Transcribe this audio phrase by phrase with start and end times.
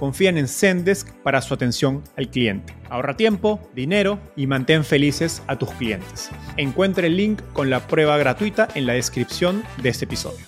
[0.00, 2.74] confían en Zendesk para su atención al cliente.
[2.88, 6.30] Ahorra tiempo, dinero y mantén felices a tus clientes.
[6.56, 10.46] Encuentre el link con la prueba gratuita en la descripción de este episodio.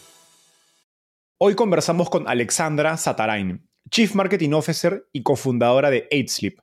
[1.37, 6.55] Hoy conversamos con Alexandra Satarain, Chief Marketing Officer y cofundadora de 8Sleep,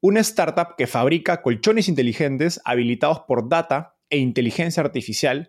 [0.00, 5.48] una startup que fabrica colchones inteligentes habilitados por data e inteligencia artificial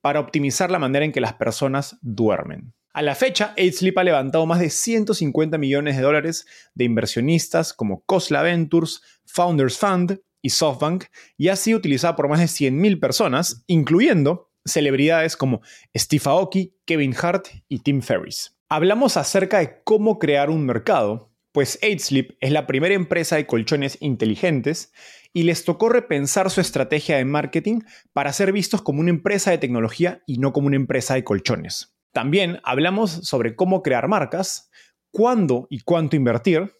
[0.00, 2.74] para optimizar la manera en que las personas duermen.
[2.94, 8.02] A la fecha, 8Sleep ha levantado más de 150 millones de dólares de inversionistas como
[8.04, 11.04] Cosla Ventures, Founders Fund y SoftBank
[11.38, 15.62] y ha sido utilizada por más de 100.000 personas, incluyendo celebridades como
[15.96, 18.58] Steve Aoki, Kevin Hart y Tim Ferriss.
[18.68, 23.96] Hablamos acerca de cómo crear un mercado, pues 8Sleep es la primera empresa de colchones
[24.02, 24.92] inteligentes
[25.32, 27.80] y les tocó repensar su estrategia de marketing
[28.12, 31.92] para ser vistos como una empresa de tecnología y no como una empresa de colchones.
[32.12, 34.70] También hablamos sobre cómo crear marcas,
[35.10, 36.70] cuándo y cuánto invertir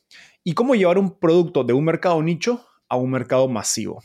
[0.44, 4.02] y cómo llevar un producto de un mercado nicho a un mercado masivo.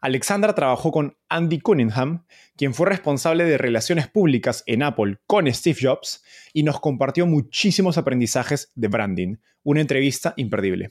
[0.00, 2.24] Alexandra trabajó con Andy Cunningham,
[2.56, 6.22] quien fue responsable de relaciones públicas en Apple con Steve Jobs,
[6.54, 9.36] y nos compartió muchísimos aprendizajes de branding.
[9.62, 10.90] Una entrevista imperdible.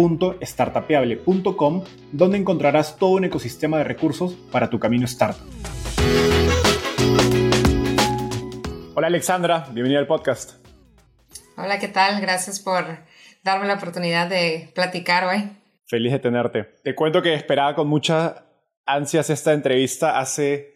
[0.00, 5.46] www.startapeable.com, donde encontrarás todo un ecosistema de recursos para tu camino startup.
[8.94, 10.64] Hola Alexandra, bienvenida al podcast.
[11.56, 12.20] Hola, ¿qué tal?
[12.20, 12.84] Gracias por
[13.42, 15.50] darme la oportunidad de platicar hoy.
[15.86, 16.64] Feliz de tenerte.
[16.82, 18.42] Te cuento que esperaba con muchas
[18.86, 20.70] ansias esta entrevista hace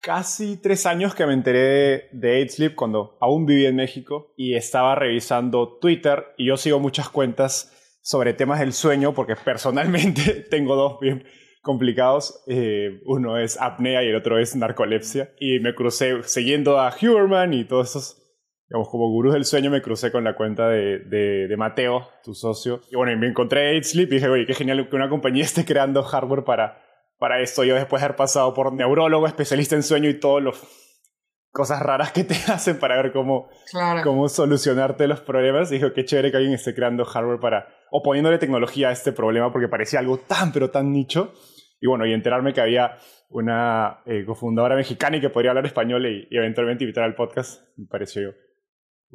[0.00, 4.54] casi tres años que me enteré de, de Sleep cuando aún vivía en México y
[4.54, 7.75] estaba revisando Twitter y yo sigo muchas cuentas
[8.06, 11.24] sobre temas del sueño, porque personalmente tengo dos bien
[11.60, 12.44] complicados.
[12.46, 15.34] Eh, uno es apnea y el otro es narcolepsia.
[15.40, 18.22] Y me crucé siguiendo a Huberman y todos esos,
[18.68, 22.80] digamos, como gurús del sueño, me crucé con la cuenta de, de, Mateo, tu socio.
[22.92, 26.04] Y bueno, me encontré Sleep y dije, oye, qué genial que una compañía esté creando
[26.04, 26.80] hardware para,
[27.18, 27.64] para esto.
[27.64, 30.85] Yo después de haber pasado por neurólogo, especialista en sueño y todos los
[31.56, 33.48] cosas raras que te hacen para ver cómo,
[34.04, 35.70] cómo solucionarte los problemas.
[35.70, 39.50] Dijo, qué chévere que alguien esté creando hardware para, o poniéndole tecnología a este problema
[39.50, 41.32] porque parecía algo tan, pero tan nicho.
[41.80, 42.98] Y bueno, y enterarme que había
[43.30, 47.86] una eh, cofundadora mexicana y que podría hablar español y, eventualmente invitar al podcast, me
[47.86, 48.34] pareció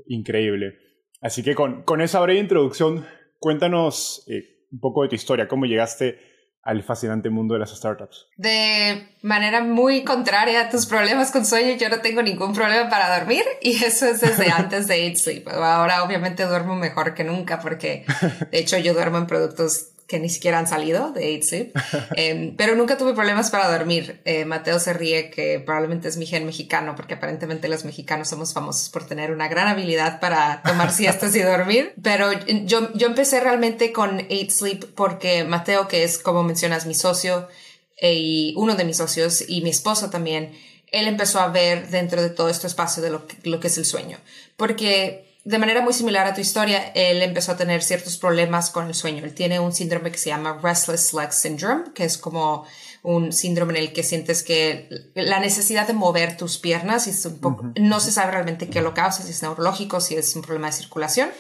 [0.08, 0.80] increíble.
[1.22, 3.06] Así que con, con esa breve introducción,
[3.38, 6.18] cuéntanos eh, un poco de tu historia, cómo llegaste
[6.64, 8.28] al fascinante mundo de las startups?
[8.38, 13.18] De manera muy contraria a tus problemas con sueño, yo no tengo ningún problema para
[13.20, 15.48] dormir y eso es desde antes de Eat Sleep.
[15.50, 18.06] Ahora obviamente duermo mejor que nunca porque
[18.52, 21.72] de hecho yo duermo en productos que ni siquiera han salido de 8
[22.18, 24.20] eh, pero nunca tuve problemas para dormir.
[24.26, 28.54] Eh, Mateo se ríe que probablemente es mi gen mexicano, porque aparentemente los mexicanos somos
[28.54, 31.94] famosos por tener una gran habilidad para tomar siestas y dormir.
[32.04, 32.34] Pero
[32.66, 37.48] yo, yo empecé realmente con 8 Sleep porque Mateo, que es como mencionas mi socio
[37.96, 40.52] eh, y uno de mis socios y mi esposo también,
[40.88, 43.86] él empezó a ver dentro de todo este espacio de lo lo que es el
[43.86, 44.18] sueño.
[44.58, 48.88] Porque de manera muy similar a tu historia, él empezó a tener ciertos problemas con
[48.88, 49.24] el sueño.
[49.26, 52.66] Él tiene un síndrome que se llama Restless Leg Syndrome, que es como
[53.02, 58.00] un síndrome en el que sientes que la necesidad de mover tus piernas y no
[58.00, 61.32] se sabe realmente qué lo causa, si es neurológico, si es un problema de circulación,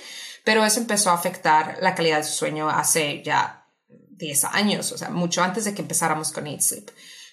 [0.44, 4.98] pero eso empezó a afectar la calidad de su sueño hace ya 10 años, o
[4.98, 6.90] sea, mucho antes de que empezáramos con Eat Sleep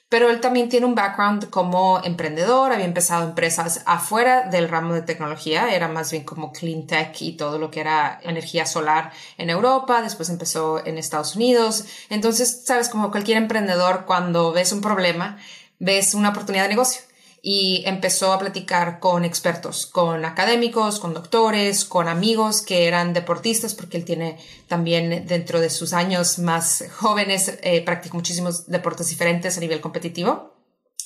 [0.09, 5.03] pero él también tiene un background como emprendedor, había empezado empresas afuera del ramo de
[5.03, 9.51] tecnología, era más bien como clean tech y todo lo que era energía solar en
[9.51, 11.85] Europa, después empezó en Estados Unidos.
[12.09, 15.39] Entonces, sabes, como cualquier emprendedor, cuando ves un problema,
[15.79, 17.08] ves una oportunidad de negocio
[17.43, 23.75] y empezó a platicar con expertos, con académicos, con doctores, con amigos que eran deportistas,
[23.75, 29.57] porque él tiene también dentro de sus años más jóvenes, eh, practicó muchísimos deportes diferentes
[29.57, 30.55] a nivel competitivo.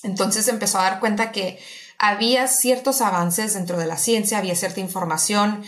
[0.02, 1.58] Entonces empezó a dar cuenta que
[1.98, 5.62] había ciertos avances dentro de la ciencia, había cierta información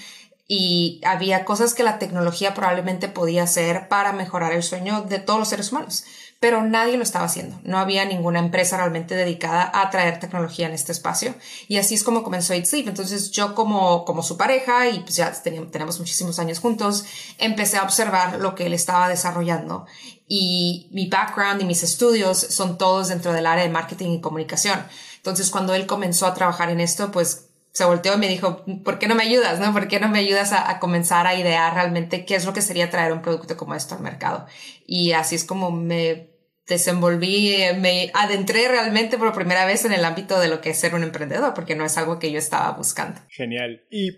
[0.48, 5.38] y había cosas que la tecnología probablemente podía hacer para mejorar el sueño de todos
[5.38, 6.04] los seres humanos
[6.44, 7.58] pero nadie lo estaba haciendo.
[7.64, 11.34] No había ninguna empresa realmente dedicada a traer tecnología en este espacio.
[11.68, 12.86] Y así es como comenzó Eat Sleep.
[12.86, 17.06] Entonces yo como, como su pareja, y pues ya tenemos muchísimos años juntos,
[17.38, 19.86] empecé a observar lo que él estaba desarrollando.
[20.28, 24.78] Y mi background y mis estudios son todos dentro del área de marketing y comunicación.
[25.16, 28.98] Entonces cuando él comenzó a trabajar en esto, pues se volteó y me dijo, ¿por
[28.98, 29.60] qué no me ayudas?
[29.60, 29.72] ¿No?
[29.72, 32.60] ¿Por qué no me ayudas a, a, comenzar a idear realmente qué es lo que
[32.60, 34.44] sería traer un producto como esto al mercado?
[34.86, 36.33] Y así es como me
[36.66, 40.78] desenvolví, eh, me adentré realmente por primera vez en el ámbito de lo que es
[40.78, 43.20] ser un emprendedor, porque no es algo que yo estaba buscando.
[43.28, 43.82] Genial.
[43.90, 44.10] Y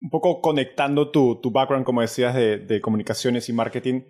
[0.00, 4.02] un poco conectando tu, tu background, como decías, de, de, comunicaciones y marketing,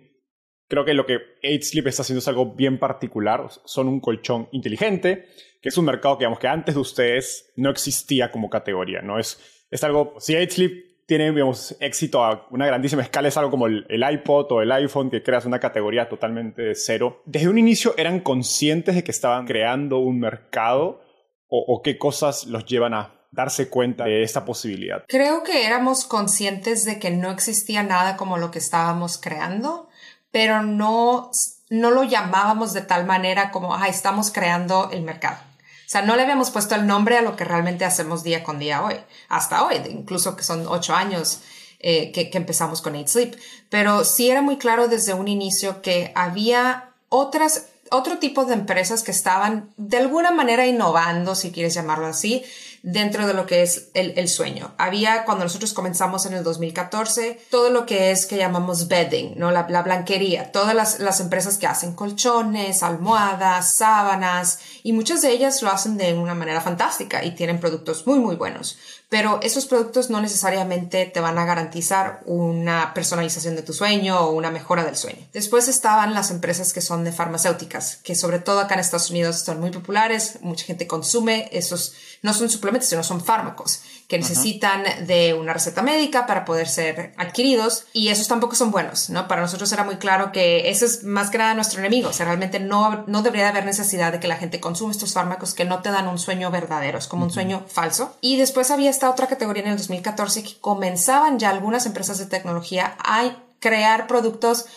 [0.67, 3.47] creo que lo que 8Sleep está haciendo es algo bien particular.
[3.65, 5.25] Son un colchón inteligente,
[5.61, 9.19] que es un mercado que, digamos, que antes de ustedes no existía como categoría, ¿no?
[9.19, 13.67] Es, es algo, si 8Sleep tiene digamos, éxito a una grandísima escala, es algo como
[13.67, 17.21] el, iPod o el iPhone, que creas una categoría totalmente de cero.
[17.25, 21.01] ¿Desde un inicio eran conscientes de que estaban creando un mercado
[21.49, 25.03] o, o qué cosas los llevan a darse cuenta de esta posibilidad?
[25.09, 29.89] Creo que éramos conscientes de que no existía nada como lo que estábamos creando,
[30.31, 31.29] pero no,
[31.69, 35.50] no lo llamábamos de tal manera como, ah, estamos creando el mercado.
[35.91, 38.81] Sea, no le habíamos puesto el nombre a lo que realmente hacemos día con día
[38.81, 38.95] hoy,
[39.27, 41.41] hasta hoy, incluso que son ocho años
[41.81, 43.35] eh, que, que, empezamos con Eat Sleep.
[43.67, 49.03] Pero sí era muy claro desde un inicio que había otras, otro tipo de empresas
[49.03, 52.41] que estaban de alguna manera innovando, si quieres llamarlo así,
[52.83, 54.73] dentro de lo que es el, el, sueño.
[54.77, 59.51] Había, cuando nosotros comenzamos en el 2014, todo lo que es que llamamos bedding, ¿no?
[59.51, 65.31] La, la blanquería, todas las, las, empresas que hacen colchones, almohadas, sábanas, y muchas de
[65.31, 68.77] ellas lo hacen de una manera fantástica y tienen productos muy, muy buenos
[69.11, 74.31] pero esos productos no necesariamente te van a garantizar una personalización de tu sueño o
[74.31, 75.27] una mejora del sueño.
[75.33, 79.39] Después estaban las empresas que son de farmacéuticas, que sobre todo acá en Estados Unidos
[79.39, 83.81] son muy populares, mucha gente consume esos, no son suplementos, sino son fármacos
[84.11, 89.09] que necesitan de una receta médica para poder ser adquiridos y esos tampoco son buenos,
[89.09, 89.29] ¿no?
[89.29, 92.25] Para nosotros era muy claro que ese es más que nada nuestro enemigo, o sea,
[92.25, 95.81] realmente no, no debería haber necesidad de que la gente consuma estos fármacos que no
[95.81, 98.17] te dan un sueño verdadero, es como un sueño falso.
[98.19, 102.27] Y después había esta otra categoría en el 2014 que comenzaban ya algunas empresas de
[102.27, 104.67] tecnología a crear productos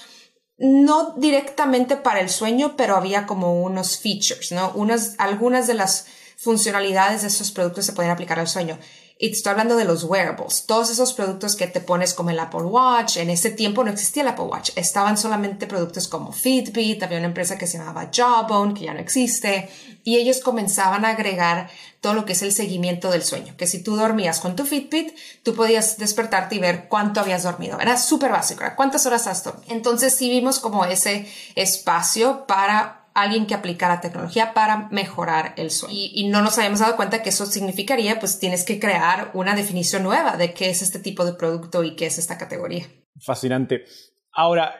[0.56, 4.72] no directamente para el sueño, pero había como unos features, ¿no?
[4.76, 6.06] Unas, algunas de las
[6.38, 8.78] funcionalidades de esos productos se pueden aplicar al sueño.
[9.16, 12.38] Y te estoy hablando de los wearables, todos esos productos que te pones como el
[12.40, 13.16] Apple Watch.
[13.18, 17.28] En ese tiempo no existía el Apple Watch, estaban solamente productos como Fitbit, había una
[17.28, 19.68] empresa que se llamaba Jawbone, que ya no existe,
[20.02, 23.82] y ellos comenzaban a agregar todo lo que es el seguimiento del sueño, que si
[23.82, 27.78] tú dormías con tu Fitbit, tú podías despertarte y ver cuánto habías dormido.
[27.78, 29.72] Era súper básico, cuántas horas has dormido.
[29.72, 35.94] Entonces sí vimos como ese espacio para alguien que aplicara tecnología para mejorar el sueño.
[35.96, 40.02] Y, no nos habíamos dado cuenta que eso significaría, pues tienes que crear una definición
[40.02, 42.86] nueva de qué es este tipo de producto y qué es esta categoría.
[43.20, 43.84] Fascinante.
[44.32, 44.74] Ahora,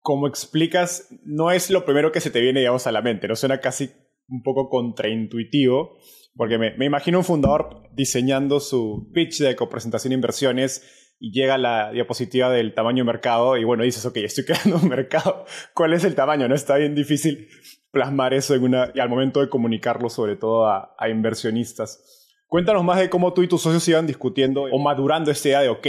[0.00, 3.34] como explicas, no es lo primero que se te viene, digamos, a la mente, ¿no?
[3.34, 3.90] Suena casi
[4.28, 5.96] un poco contraintuitivo,
[6.36, 11.58] porque me, me imagino un fundador diseñando su pitch de copresentación de inversiones y llega
[11.58, 15.44] la diapositiva del tamaño mercado y bueno, dices, ok, estoy creando un mercado,
[15.74, 16.48] ¿cuál es el tamaño?
[16.48, 17.48] No está bien difícil
[17.90, 22.30] plasmar eso en una, y al momento de comunicarlo sobre todo a, inversionistas.
[22.46, 25.68] Cuéntanos más de cómo tú y tus socios iban discutiendo o madurando esta idea de,
[25.70, 25.86] ok,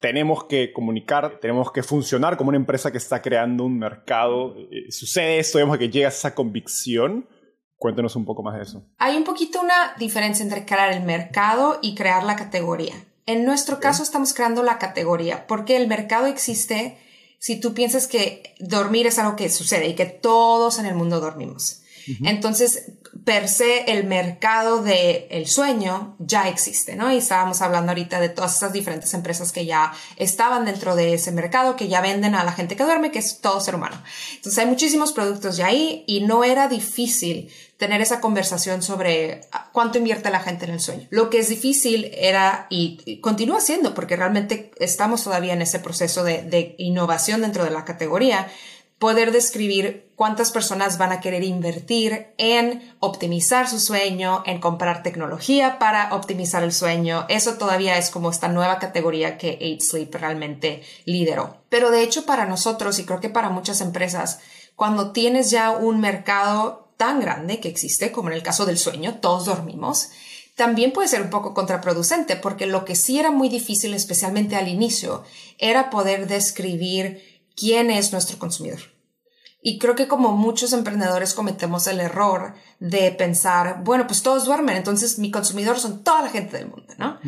[0.00, 4.54] tenemos que comunicar, tenemos que funcionar como una empresa que está creando un mercado.
[4.70, 7.28] Eh, ¿Sucede esto, digamos, que llega a esa convicción?
[7.76, 8.86] Cuéntanos un poco más de eso.
[8.98, 12.94] Hay un poquito una diferencia entre crear el mercado y crear la categoría.
[13.26, 16.98] En nuestro caso estamos creando la categoría porque el mercado existe
[17.38, 21.20] si tú piensas que dormir es algo que sucede y que todos en el mundo
[21.20, 21.82] dormimos.
[22.22, 22.92] Entonces,
[23.24, 27.12] per se, el mercado del el sueño ya existe, ¿no?
[27.12, 31.32] Y estábamos hablando ahorita de todas esas diferentes empresas que ya estaban dentro de ese
[31.32, 34.00] mercado, que ya venden a la gente que duerme, que es todo ser humano.
[34.36, 39.42] Entonces, hay muchísimos productos ya ahí y no era difícil tener esa conversación sobre
[39.72, 41.06] cuánto invierte la gente en el sueño.
[41.10, 46.24] Lo que es difícil era y, continúa siendo, porque realmente estamos todavía en ese proceso
[46.24, 48.48] de, innovación dentro de la categoría,
[48.98, 55.78] poder describir cuántas personas van a querer invertir en optimizar su sueño, en comprar tecnología
[55.78, 57.26] para optimizar el sueño.
[57.28, 61.58] Eso todavía es como esta nueva categoría que 8 Sleep realmente lideró.
[61.68, 64.40] Pero de hecho para nosotros y creo que para muchas empresas,
[64.76, 69.18] cuando tienes ya un mercado tan grande que existe, como en el caso del sueño,
[69.20, 70.10] todos dormimos,
[70.54, 74.68] también puede ser un poco contraproducente porque lo que sí era muy difícil, especialmente al
[74.68, 75.22] inicio,
[75.58, 77.22] era poder describir
[77.54, 78.80] quién es nuestro consumidor.
[79.60, 84.76] Y creo que como muchos emprendedores cometemos el error de pensar, bueno, pues todos duermen,
[84.76, 87.18] entonces mi consumidor son toda la gente del mundo, ¿no?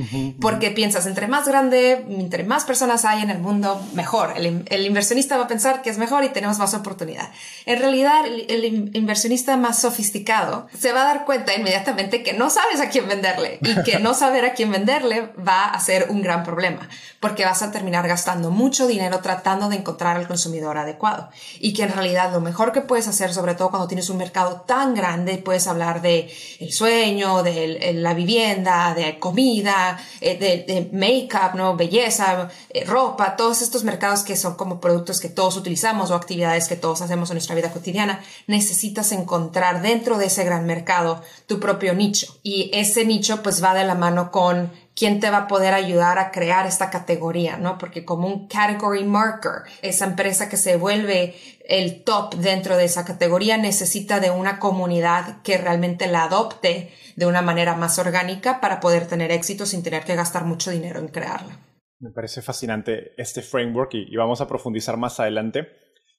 [0.42, 4.34] Porque piensas, entre más grande, entre más personas hay en el mundo, mejor.
[4.36, 7.30] El, inversionista va a pensar que es mejor y tenemos más oportunidad.
[7.64, 8.64] En realidad, el,
[8.94, 13.58] inversionista más sofisticado se va a dar cuenta inmediatamente que no sabes a quién venderle
[13.62, 16.90] y que no saber a quién venderle va a ser un gran problema,
[17.20, 21.30] porque vas a terminar gastando mucho dinero tratando de encontrar al consumidor adecuado.
[21.58, 24.64] Y que en realidad lo mejor que puedes hacer, sobre todo cuando tienes un mercado
[24.66, 26.30] tan grande, puedes hablar de
[26.60, 31.76] el sueño, de la vivienda, de comida, eh, de, make-up, ¿no?
[31.76, 36.68] Belleza, eh, ropa, todos estos mercados que son como productos que todos utilizamos o actividades
[36.68, 41.60] que todos hacemos en nuestra vida cotidiana, necesitas encontrar dentro de ese gran mercado tu
[41.60, 42.38] propio nicho.
[42.42, 46.18] Y ese nicho pues va de la mano con quién te va a poder ayudar
[46.18, 47.78] a crear esta categoría, ¿no?
[47.78, 51.36] Porque como un category marker, esa empresa que se vuelve
[51.68, 57.26] el top dentro de esa categoría necesita de una comunidad que realmente la adopte de
[57.26, 61.08] una manera más orgánica para poder tener éxito sin tener que gastar mucho dinero en
[61.08, 61.56] crearla.
[62.00, 65.68] Me parece fascinante este framework y, vamos a profundizar más adelante.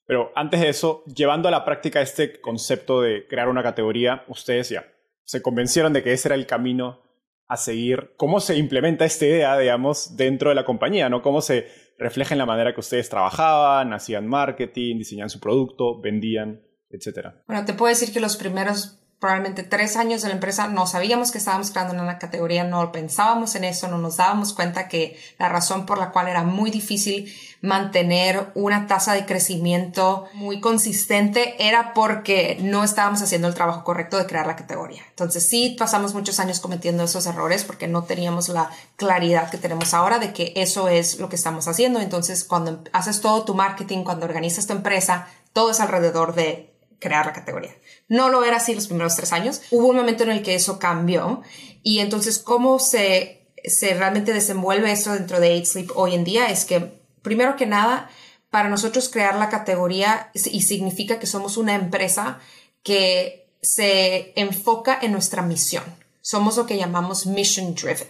[0.06, 4.70] Pero antes de eso, llevando a la práctica este concepto de crear una categoría, ustedes
[4.70, 4.86] ya
[5.24, 7.09] se convencieron de que ese era el camino
[7.50, 11.20] a seguir, cómo se implementa esta idea, digamos, dentro de la compañía, ¿no?
[11.20, 11.66] Cómo se
[11.98, 17.42] refleja en la manera que ustedes trabajaban, hacían marketing, diseñaban su producto, vendían, etcétera.
[17.48, 21.32] Bueno, te puedo decir que los primeros probablemente tres años de la empresa no sabíamos
[21.32, 25.48] que estábamos creando una categoría, no pensábamos en eso, no nos dábamos cuenta que la
[25.48, 31.92] razón por la cual era muy difícil mantener una tasa de crecimiento muy consistente era
[31.92, 35.02] porque no estábamos haciendo el trabajo correcto de crear la categoría.
[35.10, 39.92] Entonces sí pasamos muchos años cometiendo esos errores porque no teníamos la claridad que tenemos
[39.92, 42.00] ahora de que eso es lo que estamos haciendo.
[42.00, 47.26] Entonces cuando haces todo tu marketing, cuando organizas tu empresa, todo es alrededor de crear
[47.26, 47.74] la categoría.
[48.08, 49.62] No lo era así los primeros tres años.
[49.70, 51.42] Hubo un momento en el que eso cambió
[51.82, 56.50] y entonces cómo se, se realmente desenvuelve eso dentro de 8 Sleep hoy en día
[56.50, 58.10] es que, primero que nada,
[58.50, 62.40] para nosotros crear la categoría y significa que somos una empresa
[62.82, 65.84] que se enfoca en nuestra misión.
[66.20, 68.08] Somos lo que llamamos mission driven.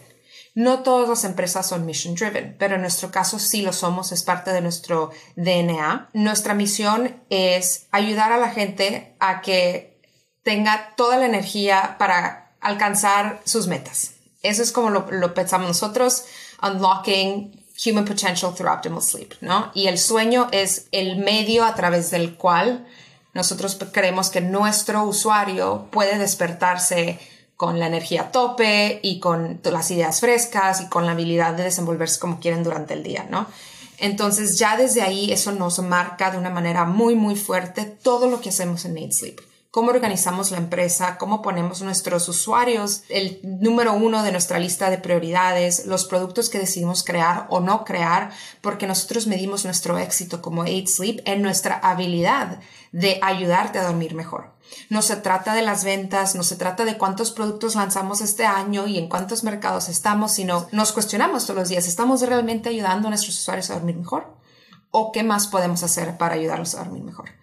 [0.53, 4.23] No todas las empresas son mission driven, pero en nuestro caso sí lo somos, es
[4.23, 6.09] parte de nuestro DNA.
[6.13, 10.01] Nuestra misión es ayudar a la gente a que
[10.43, 14.15] tenga toda la energía para alcanzar sus metas.
[14.43, 16.25] Eso es como lo, pensamos nosotros,
[16.61, 19.71] unlocking human potential through optimal sleep, ¿no?
[19.73, 22.85] Y el sueño es el medio a través del cual
[23.33, 27.19] nosotros creemos que nuestro usuario puede despertarse
[27.57, 31.63] con la energía a tope y con las ideas frescas y con la habilidad de
[31.63, 33.47] desenvolverse como quieren durante el día, ¿no?
[33.99, 38.41] Entonces ya desde ahí eso nos marca de una manera muy, muy fuerte todo lo
[38.41, 43.93] que hacemos en Need Sleep cómo organizamos la empresa, cómo ponemos nuestros usuarios, el número
[43.93, 48.85] uno de nuestra lista de prioridades, los productos que decidimos crear o no crear, porque
[48.85, 52.59] nosotros medimos nuestro éxito como 8 Sleep en nuestra habilidad
[52.91, 54.51] de ayudarte a dormir mejor.
[54.89, 58.87] No se trata de las ventas, no se trata de cuántos productos lanzamos este año
[58.87, 63.11] y en cuántos mercados estamos, sino nos cuestionamos todos los días, ¿estamos realmente ayudando a
[63.11, 64.35] nuestros usuarios a dormir mejor?
[64.91, 67.40] ¿O qué más podemos hacer para ayudarlos a dormir mejor?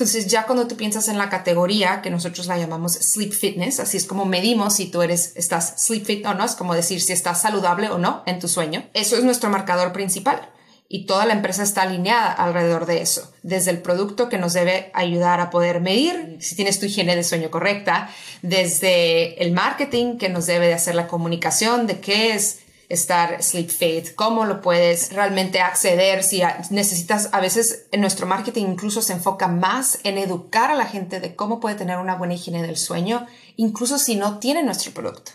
[0.00, 3.98] Entonces ya cuando tú piensas en la categoría que nosotros la llamamos sleep fitness, así
[3.98, 7.12] es como medimos si tú eres, estás sleep fit o no, es como decir si
[7.12, 8.88] estás saludable o no en tu sueño.
[8.94, 10.48] Eso es nuestro marcador principal
[10.88, 14.90] y toda la empresa está alineada alrededor de eso, desde el producto que nos debe
[14.94, 18.08] ayudar a poder medir si tienes tu higiene de sueño correcta,
[18.40, 22.59] desde el marketing que nos debe de hacer la comunicación de qué es
[22.90, 28.66] estar sleep fit, cómo lo puedes realmente acceder, si necesitas, a veces en nuestro marketing
[28.66, 32.34] incluso se enfoca más en educar a la gente de cómo puede tener una buena
[32.34, 35.32] higiene del sueño, incluso si no tiene nuestro producto.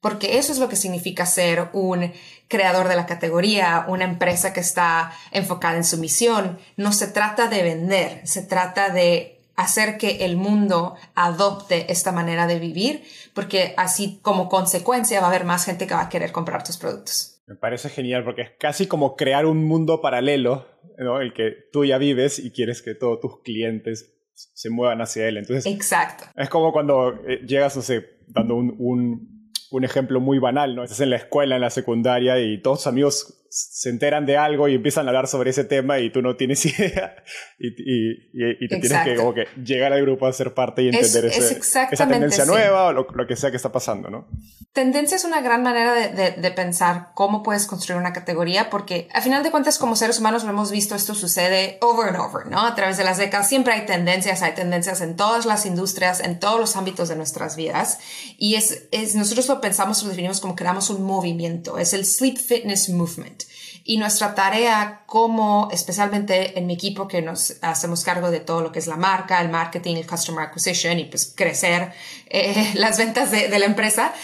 [0.00, 2.12] Porque eso es lo que significa ser un
[2.48, 6.58] creador de la categoría, una empresa que está enfocada en su misión.
[6.76, 12.46] No se trata de vender, se trata de hacer que el mundo adopte esta manera
[12.46, 13.02] de vivir,
[13.34, 16.76] porque así como consecuencia va a haber más gente que va a querer comprar tus
[16.76, 17.42] productos.
[17.46, 20.66] Me parece genial porque es casi como crear un mundo paralelo,
[20.98, 21.20] ¿no?
[21.20, 25.36] El que tú ya vives y quieres que todos tus clientes se muevan hacia él.
[25.36, 26.24] Entonces, Exacto.
[26.36, 30.84] Es como cuando eh, llegas, no sé, dando un, un, un ejemplo muy banal, ¿no?
[30.84, 34.66] Estás en la escuela, en la secundaria y todos tus amigos se enteran de algo
[34.66, 37.14] y empiezan a hablar sobre ese tema y tú no tienes idea
[37.56, 41.26] y, y, te tienes que, como que llegar al grupo a ser parte y entender
[41.26, 44.26] esa tendencia nueva o lo, que sea que está pasando, ¿no?
[44.72, 49.20] Tendencia es una gran manera de, de, pensar cómo puedes construir una categoría porque a
[49.20, 52.66] final de cuentas como seres humanos lo hemos visto, esto sucede over and over, ¿no?
[52.66, 56.40] A través de las décadas siempre hay tendencias, hay tendencias en todas las industrias, en
[56.40, 58.00] todos los ámbitos de nuestras vidas
[58.36, 62.36] y es, es nosotros lo pensamos, lo definimos como creamos un movimiento, es el Sleep
[62.36, 63.43] Fitness Movement.
[63.86, 68.72] Y nuestra tarea como, especialmente en mi equipo que nos hacemos cargo de todo lo
[68.72, 71.92] que es la marca, el marketing, el customer acquisition y pues crecer
[72.30, 74.14] eh, las ventas de, la empresa,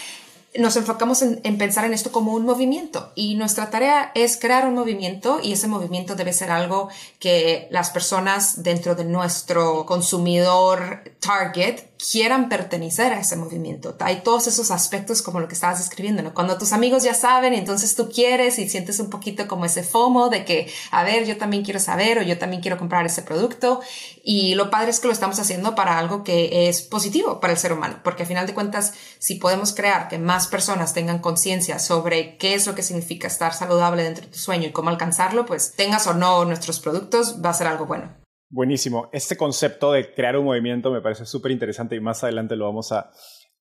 [0.57, 3.11] nos enfocamos en, en, pensar en esto como un movimiento.
[3.13, 6.89] Y nuestra tarea es crear un movimiento y ese movimiento debe ser algo
[7.19, 13.95] que las personas dentro de nuestro consumidor target quieran pertenecer a ese movimiento.
[13.99, 16.33] Hay todos esos aspectos como lo que estabas escribiendo, ¿no?
[16.33, 20.29] Cuando tus amigos ya saben, entonces tú quieres y sientes un poquito como ese FOMO
[20.29, 23.81] de que, a ver, yo también quiero saber o yo también quiero comprar ese producto.
[24.23, 27.59] Y lo padre es que lo estamos haciendo para algo que es positivo para el
[27.59, 31.79] ser humano, porque a final de cuentas, si podemos crear que más personas tengan conciencia
[31.79, 35.45] sobre qué es lo que significa estar saludable dentro de tu sueño y cómo alcanzarlo,
[35.45, 38.20] pues tengas o no nuestros productos, va a ser algo bueno.
[38.53, 39.09] Buenísimo.
[39.13, 42.91] Este concepto de crear un movimiento me parece súper interesante y más adelante lo vamos
[42.91, 43.09] a,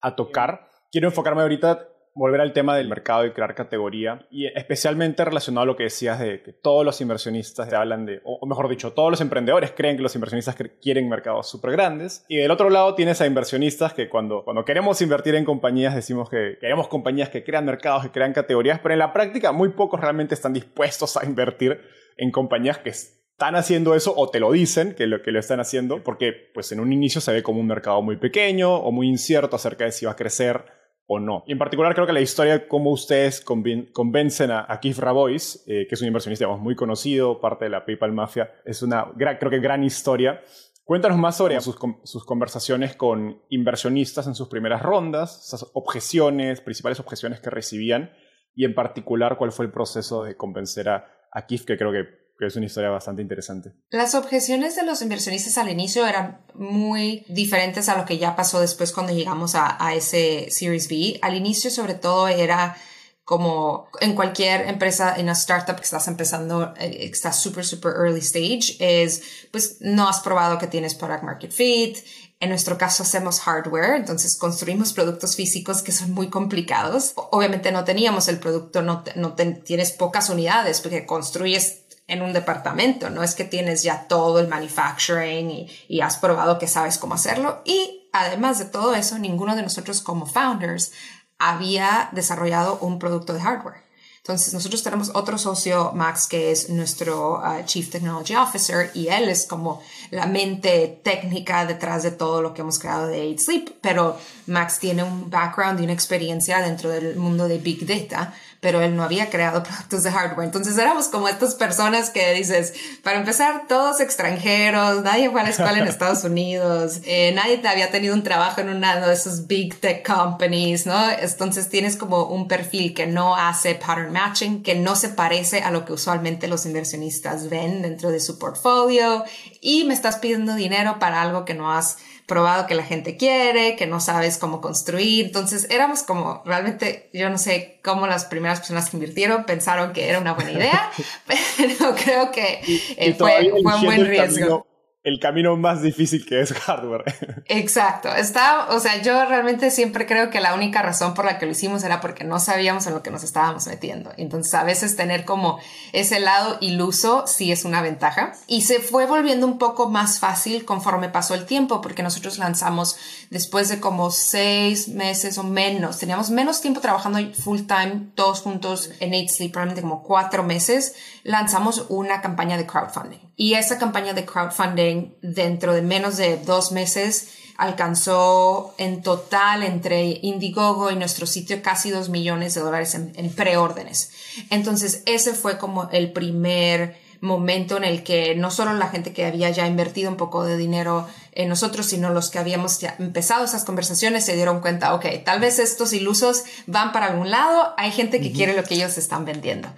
[0.00, 0.66] a, tocar.
[0.90, 5.66] Quiero enfocarme ahorita, volver al tema del mercado y crear categoría, y especialmente relacionado a
[5.66, 9.20] lo que decías de que todos los inversionistas hablan de, o mejor dicho, todos los
[9.20, 12.24] emprendedores creen que los inversionistas quieren mercados súper grandes.
[12.26, 16.28] Y del otro lado tienes a inversionistas que cuando, cuando queremos invertir en compañías decimos
[16.28, 20.00] que queremos compañías que crean mercados, que crean categorías, pero en la práctica muy pocos
[20.00, 21.80] realmente están dispuestos a invertir
[22.16, 22.92] en compañías que
[23.40, 26.72] están haciendo eso o te lo dicen que lo, que lo están haciendo, porque pues
[26.72, 29.92] en un inicio se ve como un mercado muy pequeño o muy incierto acerca de
[29.92, 30.62] si va a crecer
[31.06, 31.42] o no.
[31.46, 35.86] Y en particular creo que la historia de cómo ustedes convencen a, Keith Rabois, eh,
[35.88, 39.58] que es un inversionista muy conocido, parte de la PayPal Mafia, es una creo que
[39.58, 40.42] gran historia.
[40.84, 47.00] Cuéntanos más sobre sus, sus, conversaciones con inversionistas en sus primeras rondas, esas objeciones, principales
[47.00, 48.12] objeciones que recibían,
[48.54, 52.19] y en particular cuál fue el proceso de convencer a, a Keith, que creo que
[52.40, 53.74] que es una historia bastante interesante.
[53.90, 58.60] Las objeciones de los inversionistas al inicio eran muy diferentes a lo que ya pasó
[58.60, 61.18] después cuando llegamos a, ese Series B.
[61.20, 62.76] Al inicio sobre todo era
[63.24, 68.20] como en cualquier empresa, en una startup que estás empezando, eh, estás super, super early
[68.20, 69.22] stage, es
[69.52, 71.98] pues no has probado que tienes product market fit.
[72.40, 77.12] En nuestro caso hacemos hardware, entonces construimos productos físicos que son muy complicados.
[77.16, 81.79] Obviamente no teníamos el producto, no, no tienes pocas unidades porque construyes
[82.10, 86.66] en un departamento, no es que tienes ya todo el manufacturing y, has probado que
[86.66, 87.62] sabes cómo hacerlo.
[87.64, 90.92] Y además de todo eso, ninguno de nosotros como founders
[91.38, 93.84] había desarrollado un producto de hardware.
[94.18, 99.28] Entonces, nosotros tenemos otro socio, Max, que es nuestro uh, Chief Technology Officer, y él
[99.28, 103.70] es como la mente técnica detrás de todo lo que hemos creado de 8 Sleep,
[103.80, 108.82] pero Max tiene un background y una experiencia dentro del mundo de Big Data, pero
[108.82, 110.46] él no había creado productos de hardware.
[110.46, 115.50] Entonces éramos como estas personas que dices, para empezar, todos extranjeros, nadie fue a la
[115.50, 119.80] escuela en Estados Unidos, eh, nadie había tenido un trabajo en una de esos big
[119.80, 121.10] tech companies, ¿no?
[121.10, 125.70] Entonces tienes como un perfil que no hace pattern matching, que no se parece a
[125.70, 129.24] lo que usualmente los inversionistas ven dentro de su portfolio
[129.60, 131.98] y me estás pidiendo dinero para algo que no has
[132.30, 135.26] probado que la gente quiere, que no sabes cómo construir.
[135.26, 140.08] Entonces éramos como realmente, yo no sé cómo las primeras personas que invirtieron pensaron que
[140.08, 140.92] era una buena idea,
[141.56, 142.60] pero creo que
[142.96, 144.64] eh, fue, un buen riesgo.
[145.02, 147.04] El camino más difícil que es hardware.
[147.46, 148.14] Exacto.
[148.14, 151.52] Está, o sea, yo realmente siempre creo que la única razón por la que lo
[151.52, 154.12] hicimos era porque no sabíamos en lo que nos estábamos metiendo.
[154.16, 155.58] Entonces, a veces tener como
[155.92, 158.32] ese lado iluso sí es una ventaja.
[158.46, 162.96] Y se fue volviendo un poco más fácil conforme pasó el tiempo, porque nosotros lanzamos
[163.30, 168.90] después de como seis meses o menos, teníamos menos tiempo trabajando full time, todos juntos
[169.00, 173.29] en 8 Sleep, probablemente como cuatro meses, lanzamos una campaña de crowdfunding.
[173.40, 180.18] Y esa campaña de crowdfunding dentro de menos de dos meses alcanzó en total entre
[180.20, 184.12] Indiegogo y nuestro sitio casi dos millones de dólares en, en preórdenes.
[184.50, 189.26] Entonces ese fue como el primer momento en el que no solo la gente que
[189.26, 193.44] había ya invertido un poco de dinero en nosotros, sino los que habíamos ya empezado
[193.44, 197.92] esas conversaciones se dieron cuenta, ok, tal vez estos ilusos van para algún lado, hay
[197.92, 199.68] gente que quiere lo que ellos están vendiendo.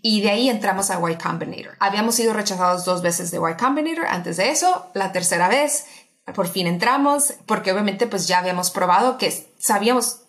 [0.00, 1.76] Y de ahí entramos a Y Combinator.
[1.80, 5.86] Habíamos sido rechazados dos veces de Y Combinator antes de eso, la tercera vez
[6.34, 10.20] por fin entramos, porque obviamente pues ya habíamos probado que sabíamos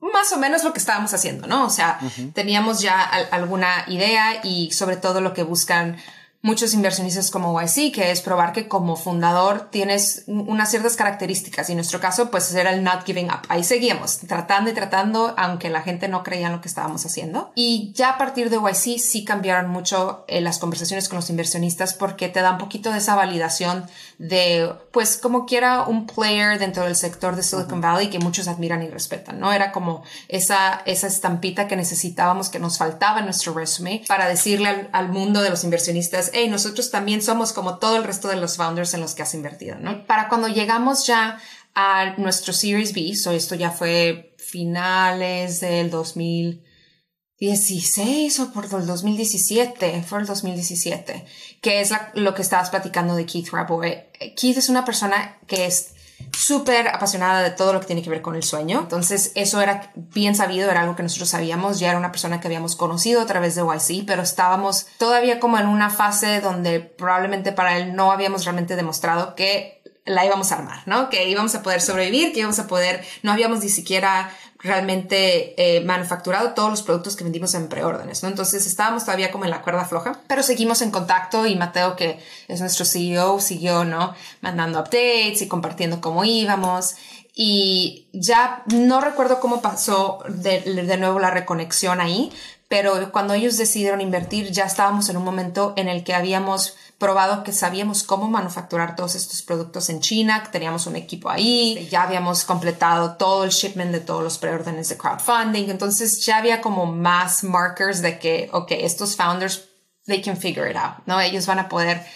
[0.00, 1.64] más o menos lo que estábamos haciendo, ¿no?
[1.64, 2.00] O sea,
[2.34, 5.96] teníamos ya alguna idea y sobre todo lo que buscan
[6.42, 11.72] muchos inversionistas como YC, que es probar que como fundador tienes unas ciertas características y
[11.72, 13.42] en nuestro caso pues era el not giving up.
[13.48, 17.52] Ahí seguíamos tratando y tratando aunque la gente no creía en lo que estábamos haciendo.
[17.54, 21.94] Y ya a partir de YC sí cambiaron mucho eh, las conversaciones con los inversionistas
[21.94, 23.86] porque te da un poquito de esa validación
[24.22, 28.80] de pues como quiera un player dentro del sector de Silicon Valley que muchos admiran
[28.84, 29.52] y respetan, ¿no?
[29.52, 34.68] Era como esa, esa estampita que necesitábamos, que nos faltaba en nuestro resume para decirle
[34.68, 38.36] al, al mundo de los inversionistas, hey, nosotros también somos como todo el resto de
[38.36, 40.06] los founders en los que has invertido, ¿no?
[40.06, 41.40] Para cuando llegamos ya
[41.74, 50.04] a nuestro Series B, so esto ya fue finales del 2016 o por el 2017,
[50.06, 51.26] fue el 2017,
[51.62, 54.04] que es lo que estabas platicando de Keith Raboy.
[54.36, 55.94] Keith es una persona que es
[56.32, 58.80] súper apasionada de todo lo que tiene que ver con el sueño.
[58.80, 61.78] Entonces, eso era bien sabido, era algo que nosotros sabíamos.
[61.78, 65.56] Ya era una persona que habíamos conocido a través de YC, pero estábamos todavía como
[65.56, 70.56] en una fase donde probablemente para él no habíamos realmente demostrado que la íbamos a
[70.56, 71.10] armar, ¿no?
[71.10, 74.30] Que íbamos a poder sobrevivir, que íbamos a poder, no habíamos ni siquiera
[74.62, 78.28] realmente eh, manufacturado todos los productos que vendimos en preórdenes, ¿no?
[78.28, 82.20] Entonces estábamos todavía como en la cuerda floja, pero seguimos en contacto y Mateo, que
[82.48, 84.14] es nuestro CEO, siguió, ¿no?
[84.40, 86.94] Mandando updates y compartiendo cómo íbamos.
[87.34, 92.30] Y ya no recuerdo cómo pasó de, de nuevo la reconexión ahí,
[92.68, 97.42] pero cuando ellos decidieron invertir ya estábamos en un momento en el que habíamos probado
[97.42, 102.04] que sabíamos cómo manufacturar todos estos productos en China, que teníamos un equipo ahí, ya
[102.04, 106.86] habíamos completado todo el shipment de todos los preórdenes de crowdfunding, entonces ya había como
[106.86, 109.64] más markers de que, ok, estos founders,
[110.06, 111.20] they can figure it out, ¿no?
[111.20, 112.06] Ellos van a poder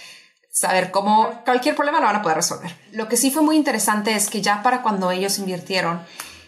[0.53, 2.73] saber cómo cualquier problema lo van a poder resolver.
[2.93, 6.01] Lo que sí fue muy interesante es que ya para cuando ellos invirtieron,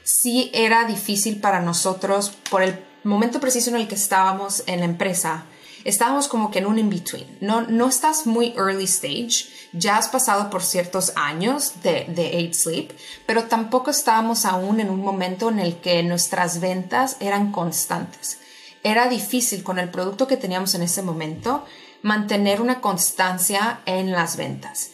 [0.04, 4.84] sí era difícil para nosotros por el momento preciso en el que estábamos en la
[4.84, 5.46] empresa,
[5.88, 7.38] estábamos como que en un in-between.
[7.40, 12.52] No, no estás muy early stage, ya has pasado por ciertos años de, de Aid
[12.52, 12.92] Sleep,
[13.26, 18.38] pero tampoco estábamos aún en un momento en el que nuestras ventas eran constantes.
[18.82, 21.64] Era difícil con el producto que teníamos en ese momento
[22.02, 24.90] mantener una constancia en las ventas.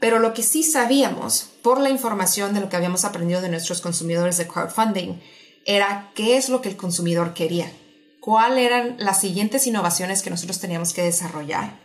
[0.00, 3.80] Pero lo que sí sabíamos por la información de lo que habíamos aprendido de nuestros
[3.80, 5.20] consumidores de crowdfunding
[5.64, 7.70] era qué es lo que el consumidor quería
[8.22, 11.80] cuáles eran las siguientes innovaciones que nosotros teníamos que desarrollar.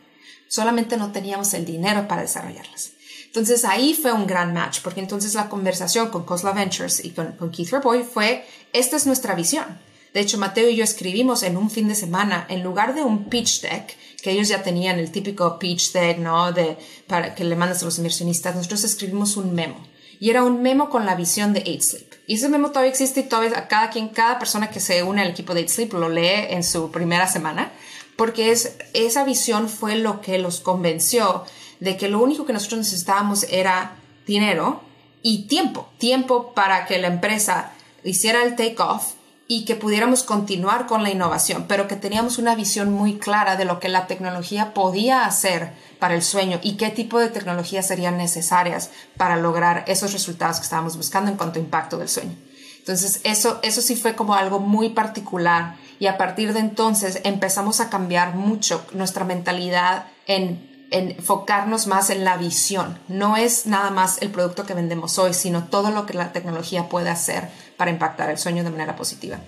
[0.48, 2.92] Solamente no teníamos el dinero para desarrollarlas.
[3.26, 7.36] Entonces ahí fue un gran match, porque entonces la conversación con Cosla Ventures y con,
[7.52, 9.66] Keith Raboy fue, esta es nuestra visión.
[10.14, 13.26] De hecho, Mateo y yo escribimos en un fin de semana, en lugar de un
[13.30, 16.52] pitch deck, que ellos ya tenían el típico pitch deck, ¿no?
[16.52, 19.84] De, para que le mandas a los inversionistas, nosotros escribimos un memo
[20.20, 22.17] y era un memo con la visión de 8 Sleep.
[22.28, 25.30] Y ese memo todavía existe y todavía cada quien, cada persona que se une al
[25.30, 27.72] equipo de 8 Sleep lo lee en su primera semana,
[28.18, 31.46] porque es, esa visión fue lo que los convenció
[31.80, 34.82] de que lo único que nosotros necesitábamos era dinero
[35.22, 37.72] y tiempo, tiempo para que la empresa
[38.04, 39.14] hiciera el take off
[39.48, 43.64] y que pudiéramos continuar con la innovación, pero que teníamos una visión muy clara de
[43.64, 48.18] lo que la tecnología podía hacer para el sueño y qué tipo de tecnologías serían
[48.18, 52.36] necesarias para lograr esos resultados que estábamos buscando en cuanto a impacto del sueño.
[52.80, 57.82] Entonces, eso, eso sí fue como algo muy particular y a partir de entonces empezamos
[57.82, 63.00] a cambiar mucho nuestra mentalidad en enfocarnos más en la visión.
[63.08, 66.90] No es nada más el producto que vendemos hoy, sino todo lo que la tecnología
[66.90, 69.40] puede hacer para impactar el sueño de manera positiva.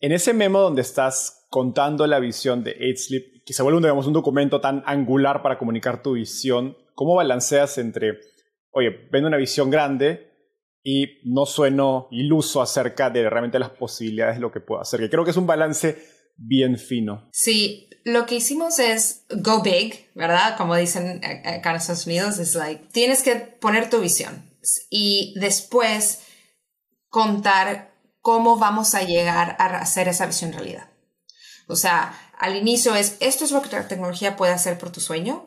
[0.00, 4.12] En ese memo donde estás contando la visión de 8 Sleep, que se vuelve un
[4.14, 8.20] documento tan angular para comunicar tu visión, ¿cómo balanceas entre,
[8.70, 10.32] oye, vendo una visión grande
[10.82, 14.98] y no sueno iluso acerca de realmente las posibilidades de lo que puedo hacer?
[14.98, 16.02] Que creo que es un balance
[16.36, 17.28] bien fino.
[17.32, 20.56] Sí, lo que hicimos es go big, ¿verdad?
[20.56, 24.50] Como dicen acá en Estados Unidos, es like, tienes que poner tu visión
[24.88, 26.26] y después
[27.10, 30.91] contar cómo vamos a llegar a hacer esa visión realidad.
[31.66, 35.00] O sea, al inicio es, esto es lo que la tecnología puede hacer por tu
[35.00, 35.46] sueño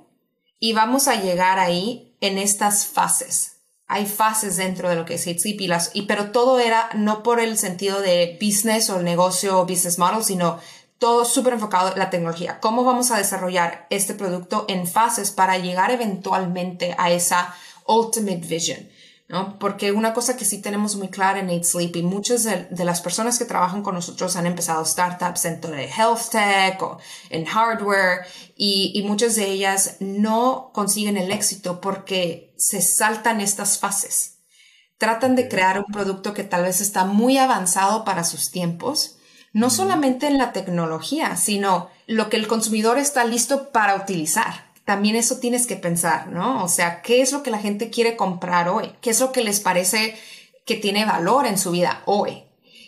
[0.59, 3.57] y vamos a llegar ahí en estas fases.
[3.87, 7.21] Hay fases dentro de lo que es Sleep y las, y, pero todo era no
[7.21, 10.59] por el sentido de business o el negocio o business model, sino
[10.97, 12.59] todo súper enfocado en la tecnología.
[12.59, 17.53] ¿Cómo vamos a desarrollar este producto en fases para llegar eventualmente a esa
[17.85, 18.89] ultimate vision?
[19.27, 19.57] ¿No?
[19.57, 23.01] Porque una cosa que sí tenemos muy clara en 8 Sleep y muchas de, las
[23.01, 28.25] personas que trabajan con nosotros han empezado startups dentro de health tech o en hardware
[28.55, 34.43] y, y muchas de ellas no consiguen el éxito porque se saltan estas fases.
[34.97, 39.17] Tratan de crear un producto que tal vez está muy avanzado para sus tiempos,
[39.51, 44.64] no solamente en la tecnología, sino lo que el consumidor está listo para utilizar.
[44.85, 46.63] También eso tienes que pensar, ¿no?
[46.63, 48.91] O sea, ¿qué es lo que la gente quiere comprar hoy?
[49.01, 50.15] ¿Qué es lo que les parece
[50.65, 52.43] que tiene valor en su vida hoy?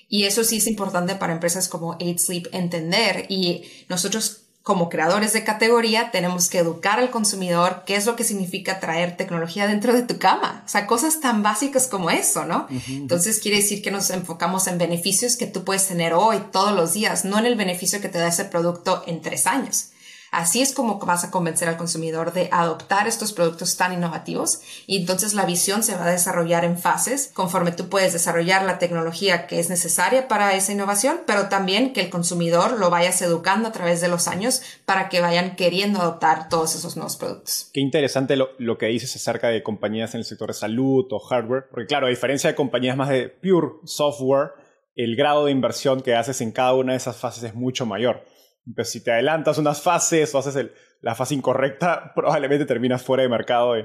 [0.08, 3.26] Y eso sí es importante para empresas como 8 Sleep entender.
[3.30, 8.26] Y nosotros como creadores de categoría tenemos que educar al consumidor qué es lo que
[8.26, 10.62] significa traer tecnología dentro de tu cama.
[10.66, 12.68] O sea, cosas tan básicas como eso, ¿no?
[12.90, 16.94] Entonces quiere decir que nos enfocamos en beneficios que tú puedes tener hoy, todos los
[16.94, 19.92] días, no en el beneficio que te da ese producto en tres años.
[20.32, 24.98] Así es como vas a convencer al consumidor de adoptar estos productos tan innovativos y
[24.98, 29.48] entonces la visión se va a desarrollar en fases conforme tú puedes desarrollar la tecnología
[29.48, 33.72] que es necesaria para esa innovación, pero también que el consumidor lo vayas educando a
[33.72, 37.70] través de los años para que vayan queriendo adoptar todos esos nuevos productos.
[37.74, 41.68] Qué interesante lo, que dices acerca de compañías en el sector de salud o hardware,
[41.70, 44.52] porque claro, a diferencia de compañías más de pure software,
[44.96, 48.26] el grado de inversión que haces en cada una de esas fases es mucho mayor.
[48.75, 53.30] Pues si te adelantas unas fases o haces la fase incorrecta, probablemente terminas fuera de
[53.30, 53.75] mercado.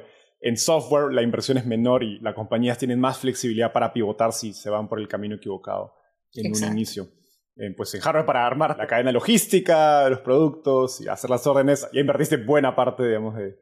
[0.41, 4.53] En software la inversión es menor y las compañías tienen más flexibilidad para pivotar si
[4.53, 5.95] se van por el camino equivocado
[6.35, 7.09] en un inicio.
[7.57, 11.87] Eh, pues en hardware para armar la cadena logística los productos y hacer las órdenes,
[11.93, 13.57] ya invertiste buena parte, digamos, de,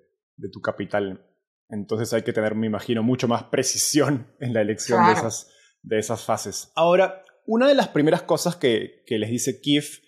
[0.53, 1.27] tu capital.
[1.69, 5.53] Entonces hay que tener, me imagino, mucho más precisión en la elección de, esas,
[5.83, 6.73] de esas fases.
[6.77, 9.99] Ahora, una de las primeras cosas que, que les dice Kif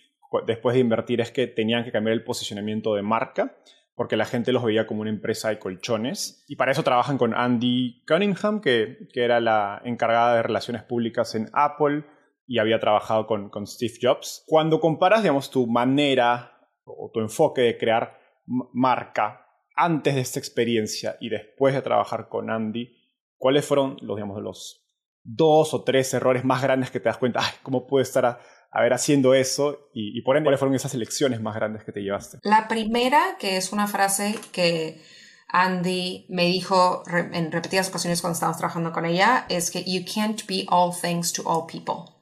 [0.47, 3.57] después de invertir es que tenían que cambiar el posicionamiento de marca
[3.95, 6.45] porque la gente los veía como una empresa de colchones.
[6.49, 11.35] Y para eso trabajan con Andy Cunningham, que, que era la encargada de relaciones públicas
[11.35, 12.05] en Apple
[12.47, 14.45] y había trabajado con, con Steve Jobs.
[14.47, 16.53] Cuando comparas, digamos, tu manera
[16.85, 22.51] o tu enfoque de crear marca antes de esta experiencia y después de trabajar con
[22.51, 22.97] Andy,
[23.37, 24.89] ¿cuáles fueron los, digamos, los
[25.23, 27.41] dos o tres errores más grandes que te das cuenta?
[27.43, 28.41] Ay, ¿cómo puede estar
[28.73, 32.01] a, ver haciendo eso y, por ende cuáles fueron esas elecciones más grandes que te
[32.01, 32.39] llevaste.
[32.43, 35.03] La primera, que es una frase que
[35.49, 40.47] Andy me dijo en repetidas ocasiones cuando estábamos trabajando con ella, es que you can't
[40.47, 42.13] be all things to all people.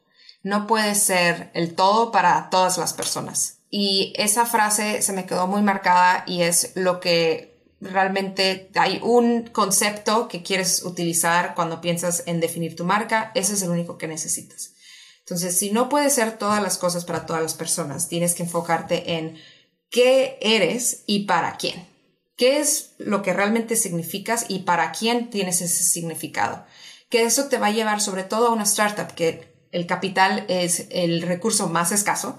[0.43, 3.61] No puedes ser el todo para todas las personas.
[3.71, 9.47] Y esa frase se me quedó muy marcada y es lo que realmente hay un
[9.47, 14.07] concepto que quieres utilizar cuando piensas en definir tu marca, ese es el único que
[14.07, 14.75] necesitas.
[15.31, 19.13] Entonces, si no puedes ser todas las cosas para todas las personas, tienes que enfocarte
[19.13, 19.39] en
[19.89, 21.87] qué eres y para quién.
[22.37, 26.67] ¿Qué es lo que realmente significas y para quién tienes ese significado?
[27.11, 30.89] Que eso te va a llevar sobre todo a una startup, que el capital es
[30.91, 32.37] el recurso más escaso,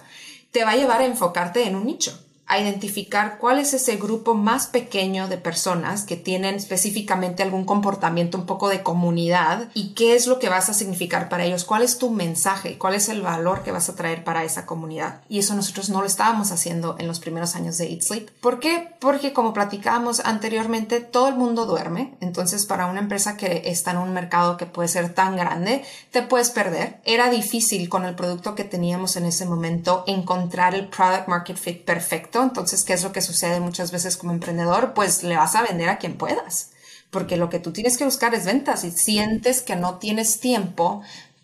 [0.52, 4.34] te va a llevar a enfocarte en un nicho a identificar cuál es ese grupo
[4.34, 10.16] más pequeño de personas que tienen específicamente algún comportamiento un poco de comunidad y qué
[10.16, 13.22] es lo que vas a significar para ellos, cuál es tu mensaje, cuál es el
[13.22, 15.22] valor que vas a traer para esa comunidad.
[15.30, 18.30] Y eso nosotros no lo estábamos haciendo en los primeros años de Eat Sleep.
[18.42, 18.96] ¿Por qué?
[19.00, 22.16] Porque como platicábamos anteriormente, todo el mundo duerme.
[22.20, 26.22] Entonces, para una empresa que está en un mercado que puede ser tan grande, te
[26.22, 27.00] puedes perder.
[27.06, 31.86] Era difícil con el producto que teníamos en ese momento encontrar el product market fit
[31.86, 34.94] perfecto entonces, ¿qué es lo que sucede muchas veces como emprendedor?
[34.94, 36.72] Pues le vas a vender a quien puedas,
[37.10, 41.02] porque lo que tú tienes que buscar es ventas y sientes que no tienes tiempo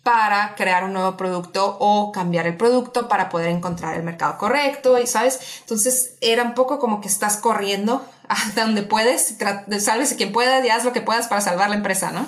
[0.08, 4.98] para crear un nuevo producto o cambiar el producto para poder encontrar el mercado correcto
[4.98, 9.36] y sabes entonces era un poco como que estás corriendo hasta donde puedes
[9.80, 12.26] salves a quien pueda y haz lo que puedas para salvar la empresa no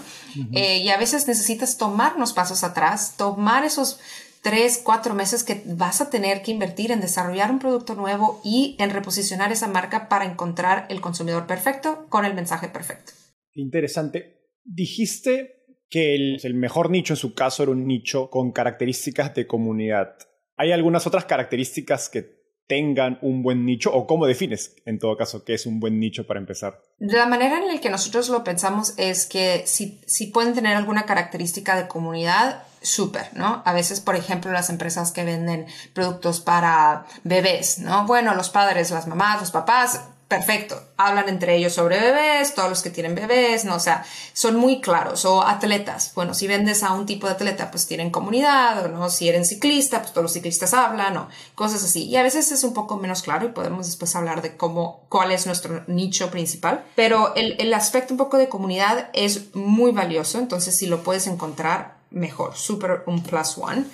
[0.52, 3.98] eh, y a veces necesitas tomar unos pasos atrás tomar esos
[4.42, 8.76] tres, cuatro meses que vas a tener que invertir en desarrollar un producto nuevo y
[8.78, 13.12] en reposicionar esa marca para encontrar el consumidor perfecto con el mensaje perfecto.
[13.54, 14.38] Interesante.
[14.64, 19.46] Dijiste que el, el mejor nicho en su caso era un nicho con características de
[19.46, 20.16] comunidad.
[20.56, 22.39] ¿Hay algunas otras características que
[22.70, 26.24] tengan un buen nicho o cómo defines en todo caso qué es un buen nicho
[26.24, 26.80] para empezar?
[27.00, 31.04] La manera en la que nosotros lo pensamos es que si, si pueden tener alguna
[31.04, 33.64] característica de comunidad, súper, ¿no?
[33.66, 38.06] A veces, por ejemplo, las empresas que venden productos para bebés, ¿no?
[38.06, 40.80] Bueno, los padres, las mamás, los papás, perfecto.
[40.96, 43.74] Hablan entre ellos sobre bebés, todos los que tienen bebés, ¿no?
[43.74, 45.24] O sea, son muy claros.
[45.24, 46.12] O atletas.
[46.14, 49.10] Bueno, si vendes a un tipo de atleta, pues tienen comunidad, o no.
[49.10, 52.04] Si eres ciclista, pues todos los ciclistas hablan, o cosas así.
[52.04, 55.32] Y a veces es un poco menos claro y podemos después hablar de cómo, cuál
[55.32, 56.84] es nuestro nicho principal.
[56.94, 60.38] Pero el, el aspecto un poco de comunidad es muy valioso.
[60.38, 62.56] Entonces, si lo puedes encontrar, mejor.
[62.56, 63.84] Súper un plus one.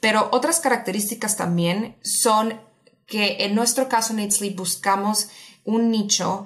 [0.00, 2.58] Pero otras características también son
[3.12, 5.28] que en nuestro caso en Sleep buscamos
[5.64, 6.44] un nicho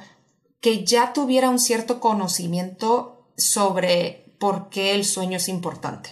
[0.61, 6.11] que ya tuviera un cierto conocimiento sobre por qué el sueño es importante.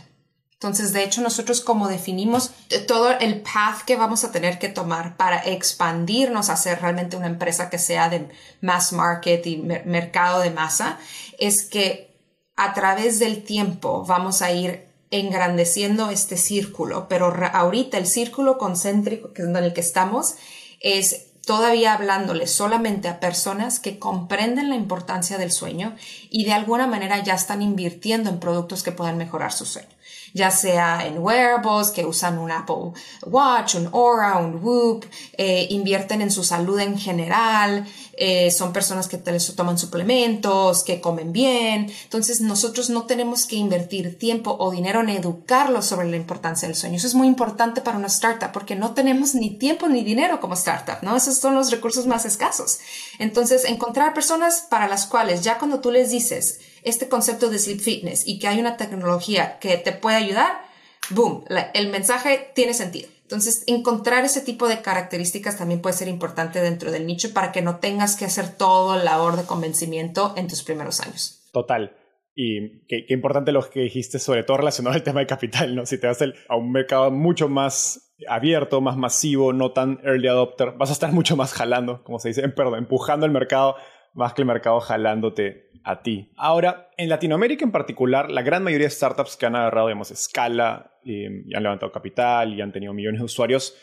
[0.52, 2.52] Entonces, de hecho, nosotros como definimos
[2.86, 7.26] todo el path que vamos a tener que tomar para expandirnos a ser realmente una
[7.26, 8.28] empresa que sea de
[8.62, 10.98] mass market y mercado de masa,
[11.38, 12.16] es que
[12.56, 19.32] a través del tiempo vamos a ir engrandeciendo este círculo, pero ahorita el círculo concéntrico
[19.36, 20.36] en el que estamos
[20.80, 25.94] es todavía hablándole solamente a personas que comprenden la importancia del sueño
[26.30, 29.93] y de alguna manera ya están invirtiendo en productos que puedan mejorar su sueño
[30.34, 32.92] ya sea en wearables, que usan un Apple
[33.24, 35.06] Watch, un Aura, un Whoop,
[35.38, 41.32] eh, invierten en su salud en general, eh, son personas que toman suplementos, que comen
[41.32, 41.90] bien.
[42.02, 46.76] Entonces nosotros no tenemos que invertir tiempo o dinero en educarlos sobre la importancia del
[46.76, 46.96] sueño.
[46.96, 50.54] Eso es muy importante para una startup porque no tenemos ni tiempo ni dinero como
[50.54, 51.16] startup, ¿no?
[51.16, 52.80] Esos son los recursos más escasos.
[53.20, 57.80] Entonces encontrar personas para las cuales ya cuando tú les dices, este concepto de sleep
[57.80, 60.62] fitness y que hay una tecnología que te puede ayudar,
[61.10, 61.44] boom,
[61.74, 63.08] el mensaje tiene sentido.
[63.22, 67.62] Entonces, encontrar ese tipo de características también puede ser importante dentro del nicho para que
[67.62, 71.48] no tengas que hacer todo el labor de convencimiento en tus primeros años.
[71.52, 71.96] Total.
[72.34, 75.86] Y qué, importante lo que dijiste, sobre todo relacionado al tema de capital, ¿no?
[75.86, 80.72] Si te vas a un mercado mucho más abierto, más masivo, no tan early adopter,
[80.72, 83.76] vas a estar mucho más jalando, como se dice, perdón, empujando el mercado
[84.12, 86.32] más que el mercado jalándote a ti.
[86.36, 90.98] Ahora, en Latinoamérica en particular, la gran mayoría de startups que han agarrado, digamos, escala
[91.04, 93.76] y, han levantado capital y han tenido millones de usuarios,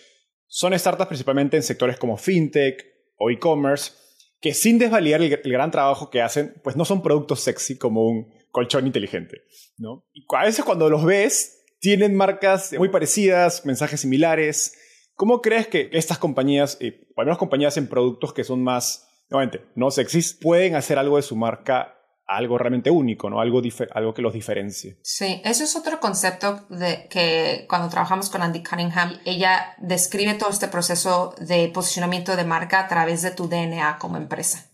[0.48, 2.86] son startups principalmente en sectores como fintech
[3.18, 3.94] o e-commerce,
[4.42, 8.34] que sin desvalidar el, gran trabajo que hacen, pues no son productos sexy como un
[8.50, 9.44] colchón inteligente,
[9.78, 10.08] ¿no?
[10.14, 14.78] Y a veces cuando los ves, tienen marcas muy parecidas, mensajes similares.
[15.16, 19.11] ¿Cómo crees que estas compañías, eh, o al menos compañías en productos que son más
[19.32, 23.42] nuevamente, no sexys, pueden hacer algo de su marca algo realmente único, ¿no?
[23.42, 23.62] Algo,
[23.94, 24.98] algo que los diferencie.
[25.04, 30.50] Sí, eso es otro concepto de que cuando trabajamos con Andy Cunningham, ella describe todo
[30.50, 34.71] este proceso de posicionamiento de marca a través de tu DNA como empresa.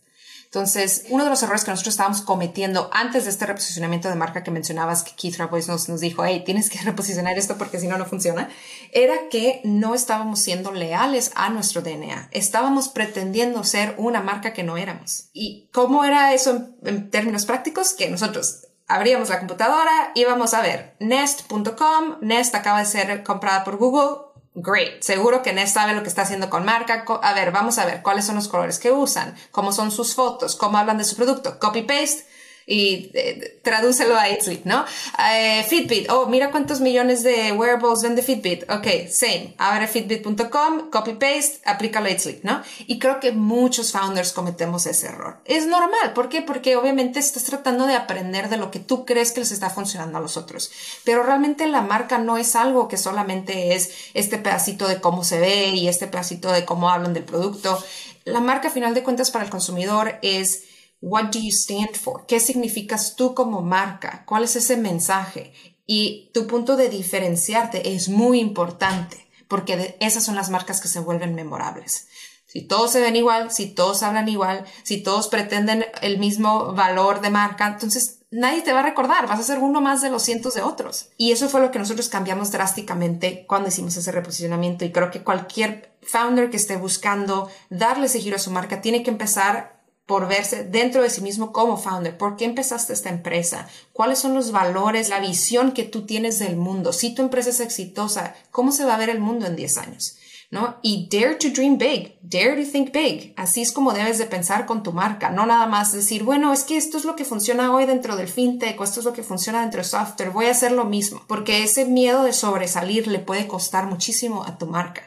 [0.47, 4.43] Entonces, uno de los errores que nosotros estábamos cometiendo antes de este reposicionamiento de marca
[4.43, 7.88] que mencionabas, que Keith Rabois nos, nos dijo, hey, tienes que reposicionar esto porque si
[7.88, 8.49] no, no funciona,
[8.93, 12.29] era que no estábamos siendo leales a nuestro DNA.
[12.31, 15.29] Estábamos pretendiendo ser una marca que no éramos.
[15.33, 17.93] ¿Y cómo era eso en, en términos prácticos?
[17.93, 23.77] Que nosotros abríamos la computadora, íbamos a ver nest.com, Nest acaba de ser comprada por
[23.77, 24.26] Google,
[24.60, 25.04] Great.
[25.04, 27.06] Seguro que Ness sabe lo que está haciendo con marca.
[27.22, 30.56] A ver, vamos a ver cuáles son los colores que usan, cómo son sus fotos,
[30.56, 31.60] cómo hablan de su producto.
[31.60, 32.26] Copy paste
[32.69, 34.86] y eh, tradúcelo a Sleep, ¿no?
[35.34, 38.69] Eh, Fitbit, oh, mira cuántos millones de wearables vende Fitbit.
[38.69, 39.56] Ok, same.
[39.58, 42.62] Abre fitbit.com, copy paste, aplícalo a Sleep, ¿no?
[42.86, 45.39] Y creo que muchos founders cometemos ese error.
[45.45, 46.12] Es normal.
[46.13, 46.41] ¿Por qué?
[46.41, 50.17] Porque obviamente estás tratando de aprender de lo que tú crees que les está funcionando
[50.17, 50.69] a los otros.
[51.06, 55.39] Pero realmente la marca no es algo que solamente es este pedacito de cómo se
[55.39, 57.82] ve y este pedacito de cómo hablan del producto.
[58.25, 60.63] La marca, a final de cuentas, para el consumidor es
[61.01, 62.25] What do you stand for?
[62.25, 64.23] ¿Qué significas tú como marca?
[64.25, 65.53] ¿Cuál es ese mensaje?
[65.86, 70.99] Y tu punto de diferenciarte es muy importante porque esas son las marcas que se
[70.99, 72.07] vuelven memorables.
[72.45, 77.21] Si todos se ven igual, si todos hablan igual, si todos pretenden el mismo valor
[77.21, 80.23] de marca, entonces nadie te va a recordar, vas a ser uno más de los
[80.23, 81.10] cientos de otros.
[81.17, 85.23] Y eso fue lo que nosotros cambiamos drásticamente cuando hicimos ese reposicionamiento y creo que
[85.23, 89.76] cualquier founder que esté buscando darle ese giro a su marca tiene que empezar
[90.08, 92.17] por verse dentro de sí mismo como founder.
[92.17, 93.67] ¿Por qué empezaste esta empresa?
[93.91, 96.93] ¿Cuáles son los valores, la visión que tú tienes del mundo?
[96.93, 100.18] Si tu empresa es exitosa, ¿cómo se va a ver el mundo en 10 años?
[100.49, 100.78] ¿No?
[100.82, 103.34] Y dare to dream big, dare to think big.
[103.36, 106.64] Así es como debes de pensar con tu marca, no nada más decir, bueno, es
[106.64, 109.60] que esto es lo que funciona hoy dentro del fintech esto es lo que funciona
[109.60, 113.45] dentro del software, voy a hacer lo mismo, porque ese miedo de sobresalir le puede
[113.45, 115.01] costar muchísimo a tu marca.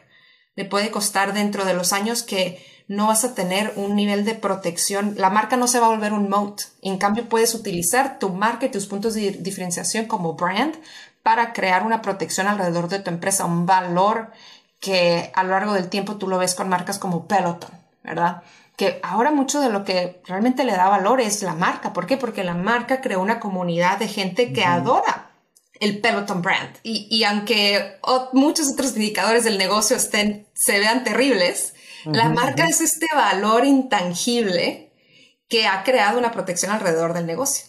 [0.57, 4.34] Le puede costar dentro de los años que no vas a tener un nivel de
[4.34, 5.14] protección.
[5.16, 6.62] La marca no se va a volver un moat.
[6.82, 10.74] En cambio, puedes utilizar tu marca y tus puntos de diferenciación como brand
[11.22, 14.32] para crear una protección alrededor de tu empresa, un valor
[14.80, 17.70] que a lo largo del tiempo tú lo ves con marcas como Peloton,
[18.03, 18.43] ¿verdad?
[18.74, 21.93] Que ahora mucho de lo que realmente le da valor es la marca.
[21.93, 22.16] ¿Por qué?
[22.16, 25.30] Porque la marca creó una comunidad de gente que adora
[25.78, 26.74] el Peloton brand.
[26.82, 28.01] Y, y aunque
[28.32, 31.74] muchos otros indicadores del negocio estén, se vean terribles,
[32.05, 34.92] la marca es este valor intangible
[35.48, 37.66] que ha creado una protección alrededor del negocio.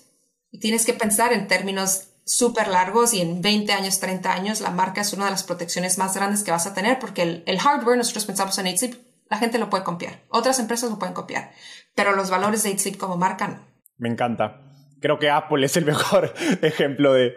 [0.51, 4.69] Y tienes que pensar en términos súper largos y en 20 años, 30 años, la
[4.69, 7.97] marca es una de las protecciones más grandes que vas a tener porque el, hardware,
[7.97, 8.87] nosotros pensamos en 8
[9.29, 10.19] la gente lo puede copiar.
[10.27, 11.53] Otras empresas lo pueden copiar,
[11.95, 13.65] pero los valores de 8 como marca no.
[13.97, 14.70] Me encanta.
[15.01, 16.31] Creo que Apple es el mejor
[16.61, 17.33] ejemplo de,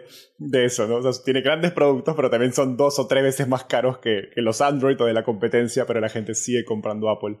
[0.53, 1.01] eso, ¿no?
[1.23, 5.01] tiene grandes productos, pero también son dos o tres veces más caros que, los Android
[5.01, 7.39] o de la competencia, pero la gente sigue comprando Apple.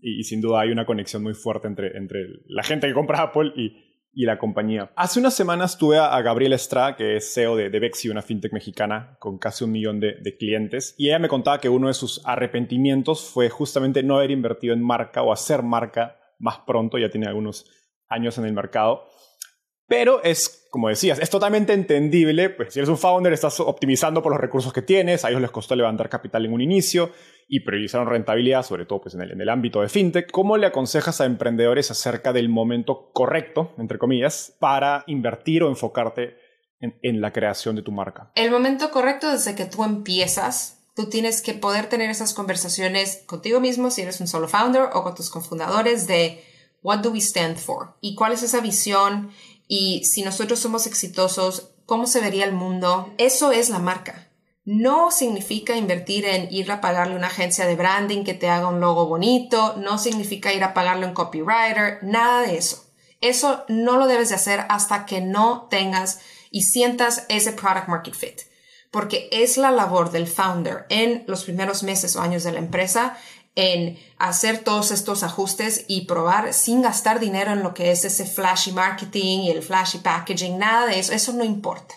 [0.00, 3.52] Y, sin duda hay una conexión muy fuerte entre, entre la gente que compra Apple
[3.54, 3.84] y,
[4.24, 4.90] la compañía.
[4.96, 8.52] Hace unas semanas tuve a, Gabriela Estrada, que es CEO de, de Bexi, una fintech
[8.52, 11.94] mexicana con casi un millón de, de, clientes, y ella me contaba que uno de
[11.94, 17.10] sus arrepentimientos fue justamente no haber invertido en marca o hacer marca más pronto, ya
[17.10, 17.70] tiene algunos
[18.08, 19.07] años en el mercado.
[19.88, 24.30] Pero es, como decías, es totalmente entendible, pues si eres un founder estás optimizando por
[24.30, 27.10] los recursos que tienes, a ellos les costó levantar capital en un inicio
[27.48, 30.30] y priorizaron rentabilidad, sobre todo pues, en, el, en el ámbito de fintech.
[30.30, 36.36] ¿Cómo le aconsejas a emprendedores acerca del momento correcto, entre comillas, para invertir o enfocarte
[36.80, 38.30] en, en la creación de tu marca?
[38.34, 43.60] El momento correcto desde que tú empiezas tú tienes que poder tener esas conversaciones contigo
[43.60, 46.42] mismo si eres un solo founder o con tus cofundadores de
[46.82, 49.30] what do we stand for y cuál es esa visión
[49.68, 53.12] y si nosotros somos exitosos, ¿cómo se vería el mundo?
[53.18, 54.30] Eso es la marca.
[54.64, 58.80] No significa invertir en ir a pagarle una agencia de branding que te haga un
[58.80, 62.84] logo bonito, no significa ir a pagarle un copywriter, nada de eso.
[63.20, 68.14] Eso no lo debes de hacer hasta que no tengas y sientas ese product market
[68.14, 68.40] fit.
[68.90, 73.18] Porque es la labor del founder en los primeros meses o años de la empresa
[73.54, 78.24] en hacer todos estos ajustes y probar sin gastar dinero en lo que es ese
[78.24, 81.94] flashy marketing y el flashy packaging, nada de eso, eso no importa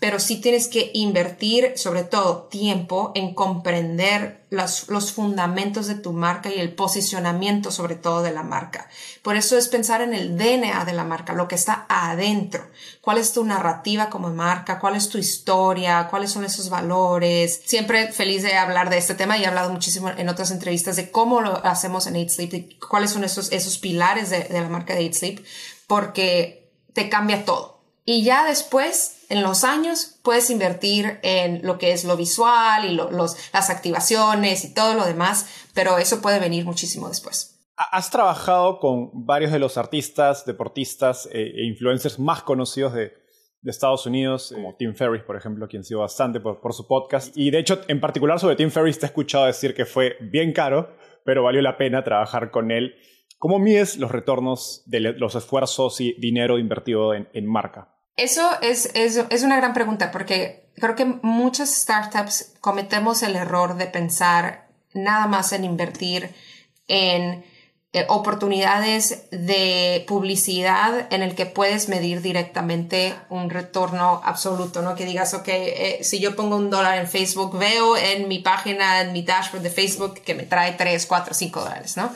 [0.00, 6.12] pero sí tienes que invertir sobre todo tiempo en comprender los, los, fundamentos de tu
[6.12, 8.88] marca y el posicionamiento sobre todo de la marca.
[9.22, 12.66] Por eso es pensar en el DNA de la marca, lo que está adentro.
[13.02, 14.80] ¿Cuál es tu narrativa como marca?
[14.80, 16.08] ¿Cuál es tu historia?
[16.08, 17.60] ¿Cuáles son esos valores?
[17.66, 21.10] Siempre feliz de hablar de este tema y he hablado muchísimo en otras entrevistas de
[21.10, 24.94] cómo lo hacemos en 8 Sleep, cuáles son esos, esos pilares de, de la marca
[24.94, 25.44] de 8 Sleep,
[25.86, 31.92] porque te cambia todo y ya después, en los años, puedes invertir en lo que
[31.92, 36.64] es lo visual y los, las activaciones y todo lo demás, pero eso puede venir
[36.64, 37.58] muchísimo después.
[37.76, 43.12] Has trabajado con varios de los artistas, deportistas eh, e influencers más conocidos de,
[43.62, 47.36] de Estados Unidos, como Tim Ferriss, por ejemplo, quien sido bastante por, por, su podcast.
[47.36, 50.52] Y de hecho, en particular sobre Tim Ferriss, te he escuchado decir que fue bien
[50.52, 50.94] caro,
[51.24, 52.94] pero valió la pena trabajar con él.
[53.40, 57.88] ¿Cómo mides los retornos de los esfuerzos y dinero invertido en, marca?
[58.14, 63.86] Eso es, es, una gran pregunta porque creo que muchas startups cometemos el error de
[63.86, 66.28] pensar nada más en invertir
[66.86, 67.42] en
[67.94, 74.94] eh, oportunidades de publicidad en el que puedes medir directamente un retorno absoluto, ¿no?
[74.96, 79.00] Que digas, ok, eh, si yo pongo un dólar en Facebook, veo en mi página,
[79.00, 82.14] en mi dashboard de Facebook que me trae 3, 4, 5 dólares, ¿no?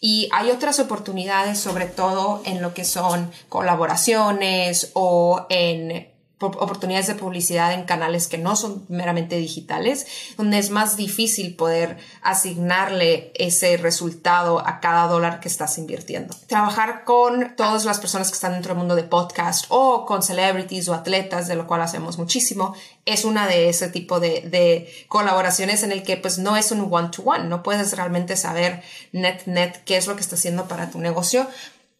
[0.00, 6.08] Y hay otras oportunidades, sobre todo en lo que son colaboraciones o en
[6.40, 11.98] oportunidades de publicidad en canales que no son meramente digitales, donde es más difícil poder
[12.22, 16.34] asignarle ese resultado a cada dólar que estás invirtiendo.
[16.46, 20.88] Trabajar con todas las personas que están dentro del mundo de podcast o con celebrities
[20.88, 22.74] o atletas, de lo cual hacemos muchísimo,
[23.04, 26.86] es una de ese tipo de, de colaboraciones en el que pues no es un
[26.90, 28.82] one-to-one, -one, no puedes realmente saber
[29.12, 31.46] net net qué es lo que está haciendo para tu negocio,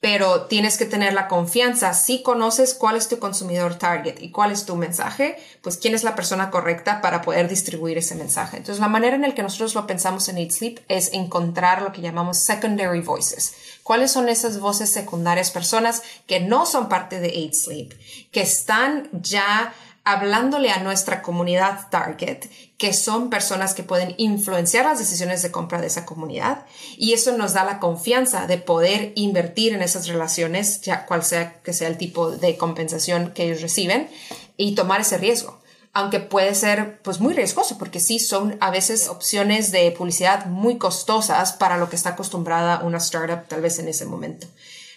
[0.00, 1.92] pero tienes que tener la confianza.
[1.92, 6.04] Si conoces cuál es tu consumidor target y cuál es tu mensaje, pues quién es
[6.04, 8.58] la persona correcta para poder distribuir ese mensaje.
[8.58, 11.92] Entonces, la manera en la que nosotros lo pensamos en Eat Sleep es encontrar lo
[11.92, 13.54] que llamamos secondary voices.
[13.82, 15.50] ¿Cuáles son esas voces secundarias?
[15.50, 17.92] Personas que no son parte de Eat Sleep,
[18.30, 19.74] que están ya
[20.10, 22.46] hablándole a nuestra comunidad target,
[22.78, 26.64] que son personas que pueden influenciar las decisiones de compra de esa comunidad.
[26.96, 31.60] Y eso nos da la confianza de poder invertir en esas relaciones, ya cual sea
[31.60, 34.08] que sea el tipo de compensación que ellos reciben,
[34.56, 35.60] y tomar ese riesgo.
[35.92, 40.78] Aunque puede ser pues muy riesgoso porque sí son a veces opciones de publicidad muy
[40.78, 44.46] costosas para lo que está acostumbrada una startup tal vez en ese momento.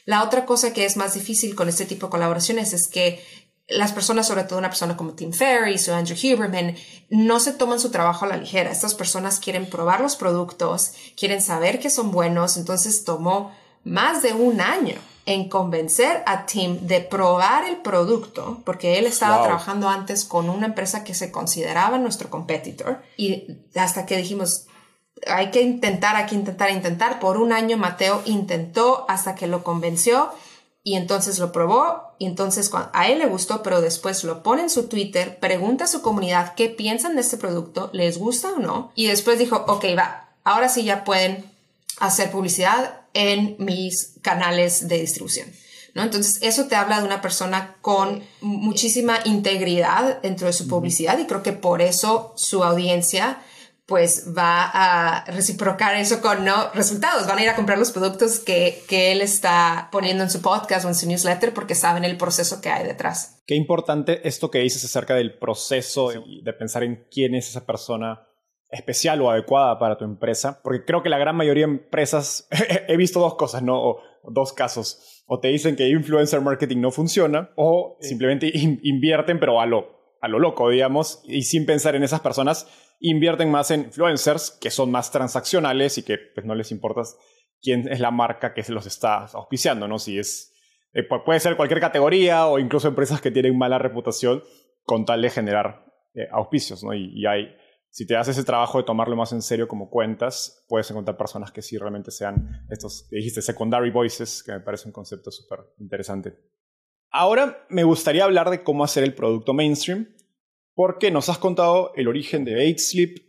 [0.05, 3.23] La otra cosa que es más difícil con este tipo de colaboraciones es que
[3.71, 6.75] las personas, sobre todo una persona como Tim Ferriss o Andrew Huberman,
[7.09, 8.71] no se toman su trabajo a la ligera.
[8.71, 13.51] Estas personas quieren probar los productos, quieren saber que son buenos, entonces tomó
[13.83, 14.95] más de un año
[15.25, 20.65] en convencer a Tim de probar el producto, porque él estaba trabajando antes con una
[20.65, 23.45] empresa que se consideraba nuestro competitor, y
[23.75, 24.65] hasta que dijimos,
[25.27, 27.19] hay que intentar, hay que intentar, intentar.
[27.19, 30.31] Por un año Mateo intentó hasta que lo convenció
[30.83, 34.69] y entonces lo probó y entonces a él le gustó, pero después lo pone en
[34.69, 38.91] su Twitter, pregunta a su comunidad qué piensan de este producto, les gusta o no,
[38.95, 41.51] y después dijo, ok, va, ahora sí ya pueden
[41.99, 45.47] hacer publicidad en mis canales de distribución.
[45.93, 46.03] ¿No?
[46.03, 51.25] Entonces, eso te habla de una persona con muchísima integridad dentro de su publicidad y
[51.25, 53.41] creo que por eso su audiencia
[53.91, 57.27] pues va a reciprocar eso con no resultados.
[57.27, 60.85] Van a ir a comprar los productos que, que, él está poniendo en su podcast
[60.85, 63.43] o en su newsletter porque saben el proceso que hay detrás.
[63.45, 67.65] Qué importante esto que dices acerca del proceso y de pensar en quién es esa
[67.65, 68.29] persona
[68.69, 72.47] especial o adecuada para tu empresa, porque creo que la gran mayoría de empresas,
[72.87, 73.77] he visto dos cosas, ¿no?
[73.77, 75.21] O dos casos.
[75.27, 80.29] O te dicen que influencer marketing no funciona, o simplemente invierten, pero a lo, a
[80.29, 82.67] lo loco, digamos, y sin pensar en esas personas
[83.01, 87.01] invierten más en influencers que son más transaccionales y que pues, no les importa
[87.61, 89.99] quién es la marca que se los está auspiciando, ¿no?
[89.99, 90.53] Si es,
[90.93, 94.43] eh, puede ser cualquier categoría o incluso empresas que tienen mala reputación
[94.83, 96.93] con tal de generar eh, auspicios, ¿no?
[96.93, 97.55] Y, hay,
[97.89, 101.51] si te haces ese trabajo de tomarlo más en serio como cuentas, puedes encontrar personas
[101.51, 106.37] que sí realmente sean estos, dijiste, secondary voices, que me parece un concepto súper interesante.
[107.11, 110.07] Ahora me gustaría hablar de cómo hacer el producto mainstream
[110.73, 113.23] porque nos has contado el origen de 8Sleep,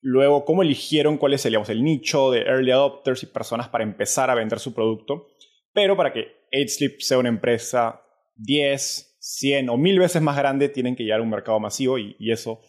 [0.00, 4.34] luego cómo eligieron cuál es el, nicho de early adopters y personas para empezar a
[4.34, 5.28] vender su producto,
[5.72, 8.02] pero para que 8Sleep sea una empresa
[8.36, 12.16] 10, 100 o 1000 veces más grande, tienen que llegar a un mercado masivo y,
[12.30, 12.60] eso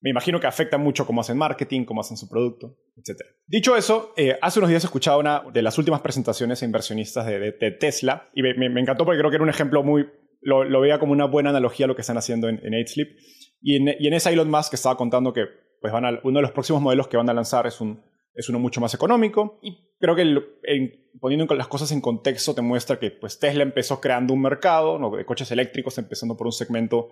[0.00, 3.20] me imagino que afecta mucho cómo hacen marketing, cómo hacen su producto, etc.
[3.46, 7.26] Dicho eso, eh, hace unos días he escuchado una de las últimas presentaciones a inversionistas
[7.26, 10.06] de, Tesla y me, encantó porque creo que era un ejemplo muy,
[10.40, 13.08] lo, veía como una buena analogía a lo que están haciendo en, 8Sleep.
[13.60, 15.46] Y en, y en esa Elon Musk estaba contando que
[15.80, 18.02] pues van a, uno de los próximos modelos que van a lanzar es, un,
[18.34, 19.58] es uno mucho más económico.
[19.62, 20.24] Y creo que
[21.20, 25.10] poniendo las cosas en contexto te muestra que pues, Tesla empezó creando un mercado ¿no?
[25.10, 27.10] de coches eléctricos, empezando por un segmento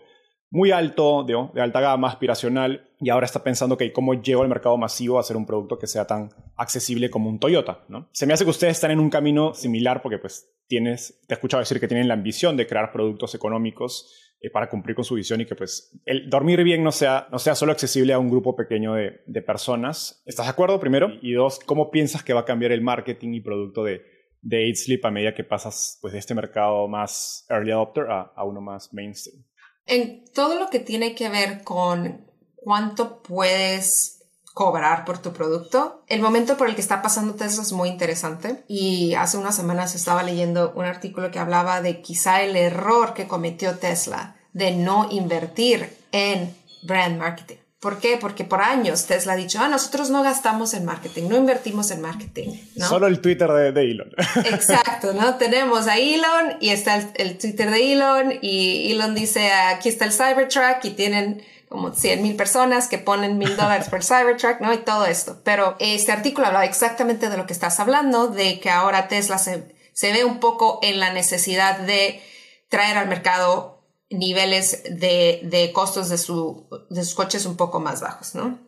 [0.48, 4.48] muy alto, de, de, alta gama, aspiracional, y ahora está pensando que cómo llevo al
[4.48, 7.84] mercado masivo a hacer un producto que sea tan accesible como un Toyota.
[7.88, 8.08] ¿no?
[8.12, 11.36] Se me hace que ustedes están en un camino similar porque pues tienes, te he
[11.36, 15.14] escuchado decir que tienen la ambición de crear productos económicos eh, para cumplir con su
[15.14, 18.30] visión y que pues el dormir bien no sea, no sea solo accesible a un
[18.30, 20.22] grupo pequeño de, personas.
[20.24, 21.10] ¿Estás de acuerdo primero?
[21.20, 24.02] Y dos, ¿cómo piensas que va a cambiar el marketing y producto de,
[24.42, 28.44] de Sleep a medida que pasas pues, de este mercado más early adopter a, a
[28.44, 29.44] uno más mainstream?
[29.86, 34.16] En todo lo que tiene que ver con cuánto puedes
[34.54, 36.02] cobrar por tu producto.
[36.06, 39.94] El momento por el que está pasando Tesla es muy interesante y hace unas semanas
[39.94, 45.08] estaba leyendo un artículo que hablaba de quizá el error que cometió Tesla de no
[45.10, 47.56] invertir en brand marketing.
[47.78, 48.16] ¿Por qué?
[48.18, 52.00] Porque por años Tesla ha dicho, ah, nosotros no gastamos en marketing, no invertimos en
[52.00, 52.58] marketing.
[52.74, 52.88] ¿no?
[52.88, 54.10] Solo el Twitter de, Elon.
[54.46, 55.34] Exacto, ¿no?
[55.34, 60.06] Tenemos a Elon y está el, el Twitter de Elon y Elon dice, aquí está
[60.06, 64.72] el Cybertruck y tienen como 100 mil personas que ponen mil dólares por Cybertruck, ¿no?
[64.72, 65.42] Y todo esto.
[65.44, 69.76] Pero este artículo hablaba exactamente de lo que estás hablando, de que ahora Tesla se,
[69.92, 72.22] se ve un poco en la necesidad de
[72.70, 73.75] traer al mercado
[74.10, 78.58] niveles de, de costos de, su, de sus coches un poco más bajos, ¿no?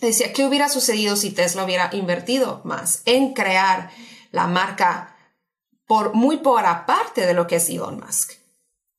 [0.00, 3.90] Decía, ¿qué hubiera sucedido si Tesla hubiera invertido más en crear
[4.30, 5.16] la marca
[5.86, 8.32] por muy por aparte de lo que es Elon Musk?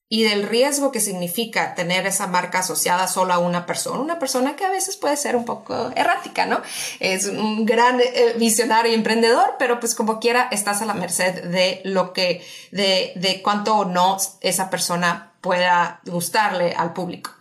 [0.09, 4.55] y del riesgo que significa tener esa marca asociada solo a una persona, una persona
[4.55, 6.61] que a veces puede ser un poco errática, ¿no?
[6.99, 11.81] Es un gran eh, visionario emprendedor, pero pues como quiera estás a la merced de
[11.83, 17.31] lo que, de, de cuánto o no esa persona pueda gustarle al público.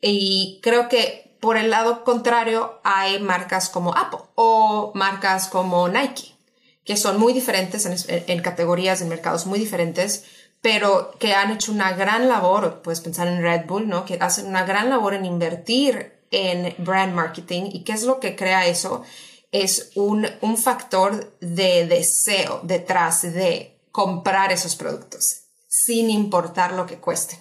[0.00, 6.34] Y creo que por el lado contrario hay marcas como Apple o marcas como Nike,
[6.84, 10.24] que son muy diferentes en, categorías, en mercados muy diferentes,
[10.60, 14.04] pero que han hecho una gran labor, puedes pensar en Red Bull, ¿no?
[14.04, 17.70] Que hacen una gran labor en invertir en brand marketing.
[17.72, 19.02] ¿Y qué es lo que crea eso?
[19.52, 25.39] Es un, un factor de deseo detrás de comprar esos productos,
[25.70, 27.38] sin importar lo que cueste.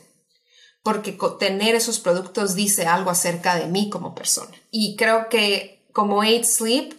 [0.83, 4.55] Porque tener esos productos dice algo acerca de mí como persona.
[4.71, 6.93] Y creo que como Eight Sleep,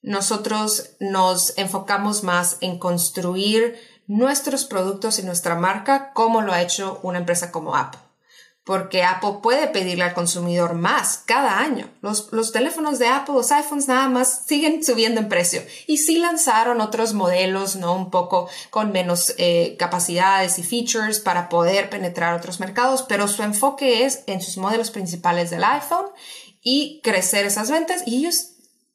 [0.00, 6.98] nosotros nos enfocamos más en construir nuestros productos y nuestra marca como lo ha hecho
[7.02, 8.00] una empresa como Apple.
[8.64, 11.90] Porque Apple puede pedirle al consumidor más cada año.
[12.00, 15.62] Los, teléfonos de Apple, los iPhones nada más siguen subiendo en precio.
[15.88, 17.94] Y sí lanzaron otros modelos, ¿no?
[17.94, 23.42] Un poco con menos eh, capacidades y features para poder penetrar otros mercados, pero su
[23.42, 26.06] enfoque es en sus modelos principales del iPhone
[26.62, 28.51] y crecer esas ventas y ellos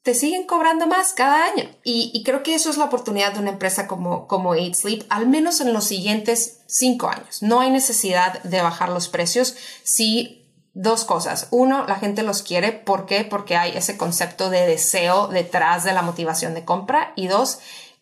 [0.08, 1.68] te siguen cobrando más cada año.
[1.84, 5.28] Y, creo que eso es la oportunidad de una empresa como, como Eat Sleep, al
[5.28, 7.42] menos en los siguientes cinco años.
[7.42, 11.48] No hay necesidad de bajar los precios si dos cosas.
[11.50, 12.72] Uno, la gente los quiere.
[12.72, 13.24] ¿Por qué?
[13.24, 17.12] Porque hay ese concepto de deseo detrás de la motivación de compra.
[17.14, 17.58] Y dos,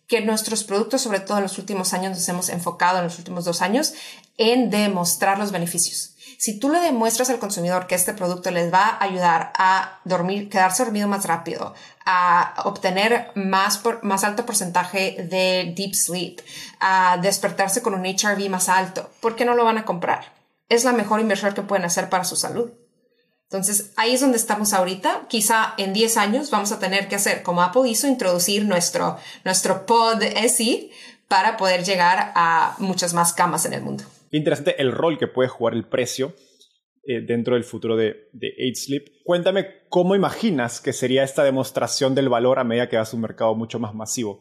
[0.06, 3.44] que nuestros productos, sobre todo en los últimos años, nos hemos enfocado en los últimos
[3.44, 3.94] dos años
[4.36, 6.15] en demostrar los beneficios.
[6.38, 10.48] Si tú le demuestras al consumidor que este producto les va a ayudar a dormir,
[10.48, 11.74] quedarse dormido más rápido,
[12.04, 16.40] a obtener más, más alto porcentaje de deep sleep,
[16.80, 20.32] a despertarse con un HRV más alto, ¿por qué no lo van a comprar?
[20.68, 22.70] Es la mejor inversión que pueden hacer para su salud.
[23.44, 25.26] Entonces, ahí es donde estamos ahorita.
[25.28, 29.86] Quizá en 10 años vamos a tener que hacer, como Apple hizo, introducir nuestro, nuestro
[29.86, 30.90] pod SI
[31.28, 34.04] para poder llegar a muchas más camas en el mundo
[34.36, 36.34] interesante el rol que puede jugar el precio
[37.04, 39.22] eh, dentro del futuro de, de Sleep.
[39.24, 43.22] Cuéntame cómo imaginas que sería esta demostración del valor a medida que vas a un
[43.22, 44.40] mercado mucho más masivo.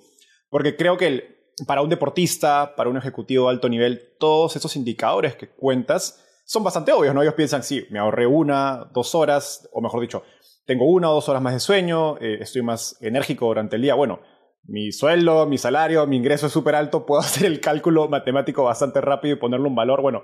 [0.49, 1.35] Porque creo que
[1.67, 6.63] para un deportista, para un ejecutivo de alto nivel, todos esos indicadores que cuentas son
[6.63, 7.21] bastante obvios, ¿no?
[7.21, 10.23] Ellos piensan, sí, me ahorré una, dos horas, o mejor dicho,
[10.65, 13.95] tengo una o dos horas más de sueño, eh, estoy más enérgico durante el día.
[13.95, 14.19] Bueno,
[14.67, 19.01] mi sueldo, mi salario, mi ingreso es súper alto, puedo hacer el cálculo matemático bastante
[19.01, 20.01] rápido y ponerle un valor.
[20.01, 20.23] Bueno,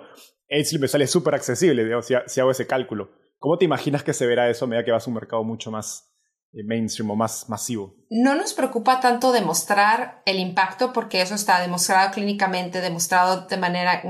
[0.50, 3.12] Aidsli me sale súper accesible si, hago ese cálculo.
[3.38, 5.72] ¿Cómo te imaginas que se verá eso a medida que vas a un mercado mucho
[5.72, 6.14] más
[6.54, 7.96] eh, mainstream o más masivo?
[8.10, 14.04] No nos preocupa tanto demostrar el impacto porque eso está demostrado clínicamente, demostrado de manera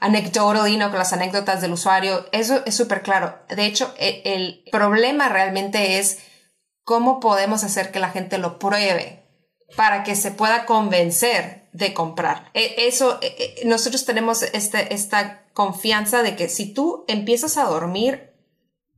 [0.00, 0.90] anecdotal, ¿no?
[0.90, 2.26] con las anécdotas del usuario.
[2.32, 3.38] Eso es súper claro.
[3.48, 6.22] De hecho, e, el problema realmente es
[6.82, 9.23] cómo podemos hacer que la gente lo pruebe
[9.76, 12.50] para que se pueda convencer de comprar.
[12.54, 17.64] E, eso, e, e, nosotros tenemos este, esta confianza de que si tú empiezas a
[17.64, 18.32] dormir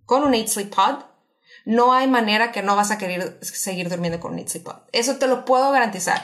[0.05, 1.05] con un 8 Sleep Pod,
[1.64, 4.77] no hay manera que no vas a querer seguir durmiendo con un 8 Sleep Pod.
[4.93, 6.22] Eso te lo puedo garantizar.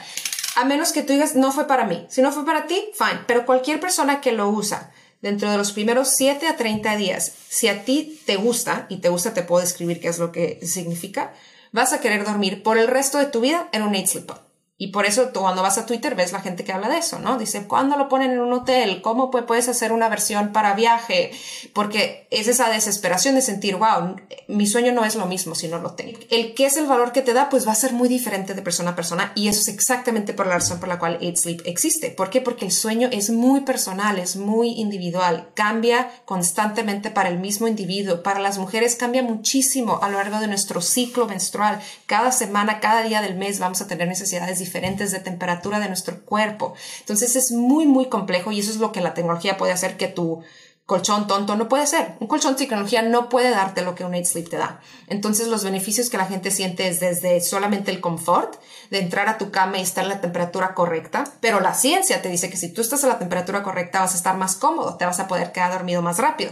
[0.55, 2.05] A menos que tú digas, no fue para mí.
[2.09, 3.21] Si no fue para ti, fine.
[3.27, 4.91] Pero cualquier persona que lo usa
[5.21, 9.09] dentro de los primeros 7 a 30 días, si a ti te gusta, y te
[9.09, 11.33] gusta te puedo describir qué es lo que significa,
[11.73, 14.87] vas a querer dormir por el resto de tu vida en un 8 sleep y
[14.87, 17.37] por eso tú cuando vas a Twitter ves la gente que habla de eso, ¿no?
[17.37, 19.03] Dice, ¿cuándo lo ponen en un hotel?
[19.03, 21.31] ¿Cómo puedes hacer una versión para viaje?
[21.73, 24.15] Porque es esa desesperación de sentir, wow,
[24.47, 26.17] mi sueño no es lo mismo si no lo tengo.
[26.31, 28.63] El qué es el valor que te da, pues va a ser muy diferente de
[28.63, 31.61] persona a persona y eso es exactamente por la razón por la cual Eat Sleep
[31.65, 32.09] existe.
[32.09, 32.41] ¿Por qué?
[32.41, 38.23] Porque el sueño es muy personal, es muy individual, cambia constantemente para el mismo individuo.
[38.23, 41.79] Para las mujeres cambia muchísimo a lo largo de nuestro ciclo menstrual.
[42.07, 46.23] Cada semana, cada día del mes vamos a tener necesidades diferentes de temperatura de nuestro
[46.25, 46.73] cuerpo.
[46.99, 50.07] Entonces es muy, muy complejo y eso es lo que la tecnología puede hacer que
[50.07, 50.43] tu
[50.85, 52.15] colchón tonto no puede ser.
[52.19, 54.81] Un colchón de tecnología no puede darte lo que un 8 Sleep te da.
[55.07, 58.55] Entonces los beneficios que la gente siente es desde solamente el confort
[58.89, 62.29] de entrar a tu cama y estar en la temperatura correcta, pero la ciencia te
[62.29, 65.05] dice que si tú estás a la temperatura correcta vas a estar más cómodo, te
[65.05, 66.51] vas a poder quedar dormido más rápido.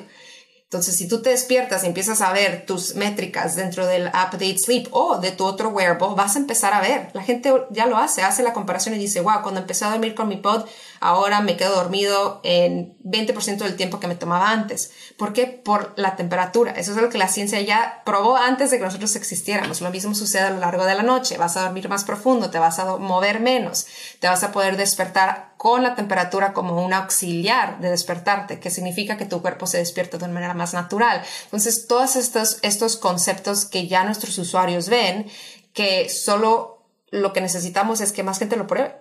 [0.72, 4.58] Entonces, si tú te despiertas y empiezas a ver tus métricas dentro del app Date
[4.58, 7.10] Sleep o de tu otro wearable, vas a empezar a ver.
[7.12, 10.16] La gente ya lo hace, hace la comparación y dice, wow, cuando empecé a dormir
[10.16, 10.64] con mi pod,
[11.02, 14.92] ahora me quedo dormido en 20% del tiempo que me tomaba antes.
[15.18, 15.48] ¿Por qué?
[15.48, 16.74] Por la temperatura.
[16.74, 19.82] Eso es lo que la ciencia ya probó antes de que nosotros existiéramos.
[19.82, 21.38] Lo mismo sucede a lo largo de la noche.
[21.40, 23.88] Vas a dormir más profundo, te vas a mover menos,
[24.20, 29.18] te vas a poder despertar con la temperatura como un auxiliar de despertarte, que significa
[29.18, 31.24] que tu cuerpo se despierta de una manera más natural.
[31.46, 35.26] Entonces, todos estos, estos conceptos que ya nuestros usuarios ven,
[35.74, 39.01] que solo lo que necesitamos es que más gente lo pruebe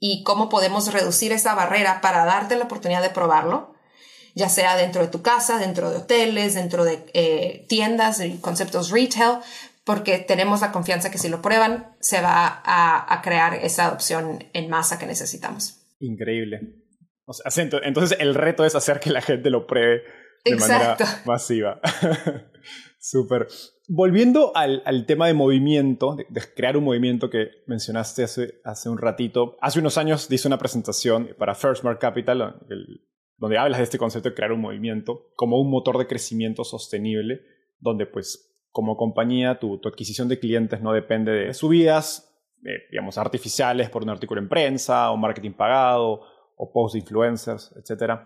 [0.00, 3.74] y cómo podemos reducir esa barrera para darte la oportunidad de probarlo,
[4.34, 9.38] ya sea dentro de tu casa, dentro de hoteles, dentro de eh, tiendas conceptos retail,
[9.84, 14.68] porque tenemos la confianza que si lo prueban se va a, crear esa adopción en
[14.68, 15.80] masa que necesitamos.
[15.98, 16.60] Increíble.
[17.82, 20.02] entonces el reto es hacer que la gente lo pruebe
[20.44, 21.80] de manera masiva.
[23.00, 23.48] Súper.
[23.90, 29.56] Volviendo al, tema de movimiento, de, crear un movimiento que mencionaste hace, hace un ratito,
[29.62, 32.60] hace unos años hice una presentación para First Mark Capital,
[33.38, 37.40] donde hablas de este concepto de crear un movimiento como un motor de crecimiento sostenible,
[37.80, 42.30] donde pues como compañía tu, adquisición de clientes no depende de subidas,
[42.90, 46.20] digamos, artificiales por un artículo en prensa o marketing pagado
[46.56, 48.20] o post de influencers, etc.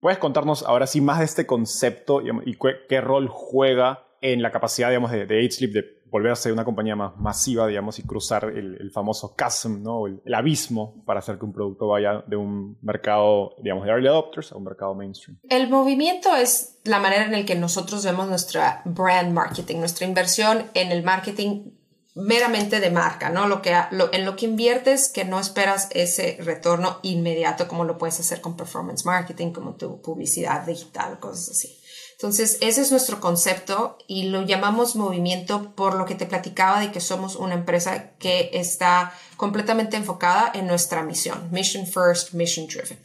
[0.00, 2.58] ¿Puedes contarnos ahora sí más de este concepto y
[2.88, 7.14] qué rol juega en la capacidad, digamos, de, de Sleep de volverse una compañía más
[7.18, 10.06] masiva, digamos, y cruzar el, famoso chasm, ¿no?
[10.06, 14.50] El, abismo para hacer que un producto vaya de un mercado, digamos, de early adopters
[14.52, 15.38] a un mercado mainstream.
[15.50, 20.70] El movimiento es la manera en la que nosotros vemos nuestra brand marketing, nuestra inversión
[20.72, 21.72] en el marketing
[22.14, 23.46] meramente de marca, ¿no?
[23.46, 23.74] Lo que,
[24.12, 28.56] en lo que inviertes que no esperas ese retorno inmediato como lo puedes hacer con
[28.56, 31.76] performance marketing, como tu publicidad digital, cosas así.
[32.24, 36.90] Entonces, ese es nuestro concepto y lo llamamos movimiento por lo que te platicaba de
[36.90, 42.98] que somos una empresa que está completamente enfocada en nuestra misión, mission first, mission driven.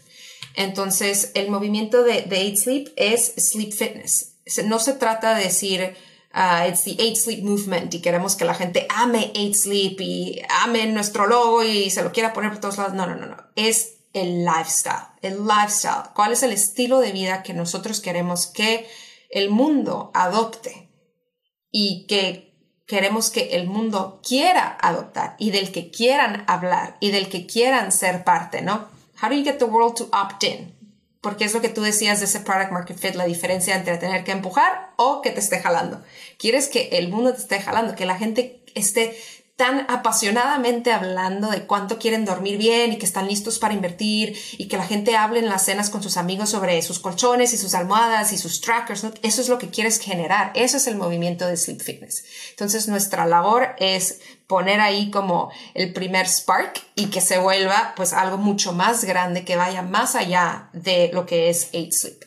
[0.55, 4.35] Entonces, el movimiento de, de Sleep es sleep fitness.
[4.63, 5.97] No se trata de decir,
[6.33, 10.41] uh, it's the Eight Sleep movement y queremos que la gente ame Eight Sleep y
[10.63, 12.93] ame nuestro logo y se lo quiera poner por todos lados.
[12.93, 13.35] No, no, no, no.
[13.57, 16.13] Es el lifestyle, el lifestyle.
[16.15, 18.87] ¿Cuál es el estilo de vida que nosotros queremos que
[19.29, 20.89] el mundo adopte
[21.71, 22.49] y que
[22.87, 27.91] queremos que el mundo quiera adoptar y del que quieran hablar y del que quieran
[27.91, 28.87] ser parte, ¿no?
[29.21, 30.75] How do you get the world to opt in?
[31.21, 34.23] Porque es lo que tú decías de ese product market fit, la diferencia entre tener
[34.23, 36.01] que empujar o que te esté jalando.
[36.37, 39.15] Quieres que el mundo te esté jalando, que la gente esté
[39.59, 44.69] tan apasionadamente hablando de cuánto quieren dormir bien y que están listos para invertir y
[44.69, 47.73] que la gente hable en las cenas con sus amigos sobre sus colchones y sus
[47.75, 49.05] almohadas y sus trackers.
[49.21, 50.53] Eso es lo que quieres generar.
[50.55, 52.23] Eso es el movimiento de Sleep Fitness.
[52.51, 58.13] Entonces nuestra labor es poner ahí como el primer spark y que se vuelva pues
[58.13, 62.23] algo mucho más grande que vaya más allá de lo que es Eight Sleep.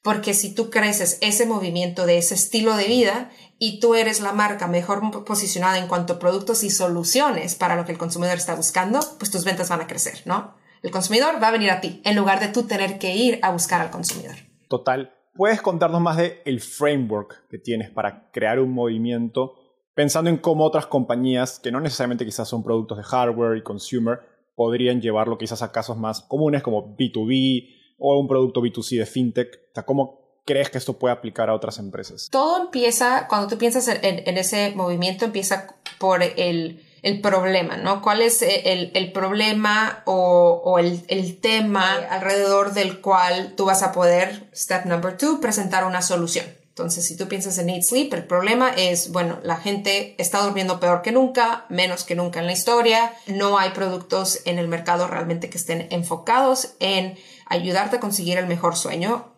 [0.00, 4.32] Porque si tú creces ese movimiento de ese estilo de vida, y tú eres la
[4.32, 8.54] marca mejor posicionada en cuanto a productos y soluciones para lo que el consumidor está
[8.54, 10.54] buscando, pues tus ventas van a crecer, ¿no?
[10.82, 13.50] El consumidor va a venir a ti en lugar de tú tener que ir a
[13.50, 14.36] buscar al consumidor.
[14.68, 15.12] Total.
[15.34, 19.54] ¿Puedes contarnos más de el framework que tienes para crear un movimiento
[19.94, 24.20] pensando en cómo otras compañías que no necesariamente quizás son productos de hardware y consumer
[24.54, 29.60] podrían llevarlo quizás a casos más comunes como B2B o un producto B2C de fintech?
[29.76, 32.28] O ¿cómo crees que esto puede aplicar a otras empresas?
[32.30, 38.00] Todo empieza, cuando tú piensas en, ese movimiento, empieza por el, el, problema, ¿no?
[38.00, 43.82] ¿Cuál es el, el problema o, o el, el, tema alrededor del cual tú vas
[43.82, 46.46] a poder, step number two, presentar una solución?
[46.70, 50.80] Entonces, si tú piensas en Eat Sleep, el problema es, bueno, la gente está durmiendo
[50.80, 55.08] peor que nunca, menos que nunca en la historia, no hay productos en el mercado
[55.08, 59.37] realmente que estén enfocados en ayudarte a conseguir el mejor sueño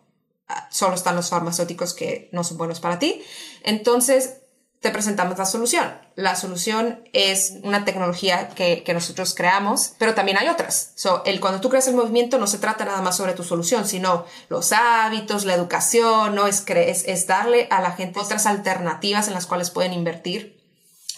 [0.69, 3.23] solo están los farmacéuticos que no son buenos para ti.
[3.63, 4.41] Entonces,
[4.81, 5.93] te presentamos la solución.
[6.15, 10.93] La solución es una tecnología que, nosotros creamos, pero también hay otras.
[10.95, 13.87] So, el, cuando tú creas el movimiento no se trata nada más sobre tu solución,
[13.87, 16.47] sino los hábitos, la educación, ¿no?
[16.47, 20.59] es, es, es darle a la gente otras alternativas en las cuales pueden invertir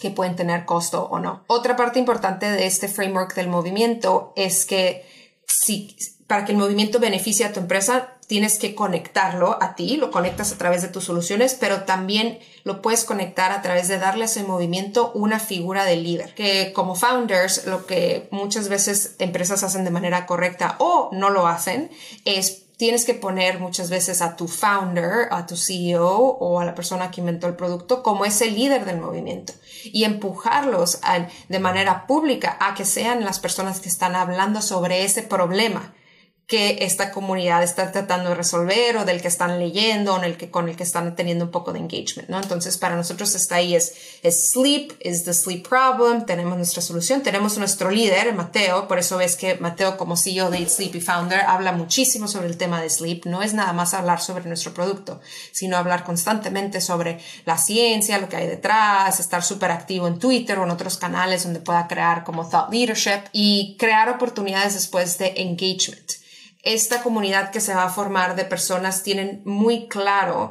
[0.00, 1.44] que pueden tener costo o no.
[1.46, 5.06] Otra parte importante de este framework del movimiento es que
[5.46, 5.96] si,
[6.26, 10.52] para que el movimiento beneficie a tu empresa, tienes que conectarlo a ti, lo conectas
[10.52, 14.26] a través de tus soluciones, pero también lo puedes conectar a través de darle a
[14.26, 16.34] ese movimiento una figura de líder.
[16.34, 21.46] Que como founders, lo que muchas veces empresas hacen de manera correcta o no lo
[21.46, 21.90] hacen
[22.24, 26.74] es tienes que poner muchas veces a tu founder, a tu CEO o a la
[26.74, 29.52] persona que inventó el producto como ese líder del movimiento
[29.84, 30.98] y empujarlos
[31.48, 35.94] de manera pública a que sean las personas que están hablando sobre ese problema
[36.46, 40.36] que esta comunidad está tratando de resolver o del que están leyendo o en el
[40.36, 42.36] que, con el que están teniendo un poco de engagement, ¿no?
[42.36, 47.22] Entonces, para nosotros está ahí es, es sleep, is the sleep problem, tenemos nuestra solución,
[47.22, 51.40] tenemos nuestro líder, Mateo, por eso ves que Mateo como CEO de Sleep y Founder
[51.40, 55.20] habla muchísimo sobre el tema de sleep, no es nada más hablar sobre nuestro producto,
[55.50, 60.58] sino hablar constantemente sobre la ciencia, lo que hay detrás, estar súper activo en Twitter
[60.58, 65.32] o en otros canales donde pueda crear como thought leadership y crear oportunidades después de
[65.36, 66.23] engagement
[66.64, 70.50] esta comunidad que se va a formar de personas tienen muy claro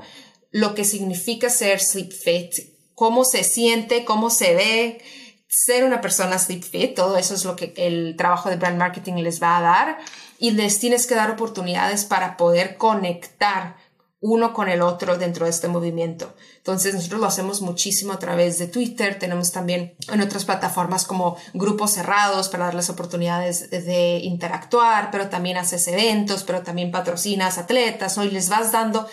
[0.52, 2.54] lo que significa ser sleep fit,
[2.94, 5.02] cómo se siente, cómo se ve,
[5.48, 9.16] ser una persona sleep fit, todo eso es lo que el trabajo de brand marketing
[9.16, 9.98] les va a dar
[10.38, 13.76] y les tienes que dar oportunidades para poder conectar
[14.24, 16.34] uno con el otro dentro de este movimiento.
[16.56, 21.36] Entonces nosotros lo hacemos muchísimo a través de Twitter, tenemos también en otras plataformas como
[21.54, 28.18] grupos cerrados para darles oportunidades de interactuar, pero también haces eventos, pero también patrocinas atletas,
[28.18, 29.06] hoy les vas dando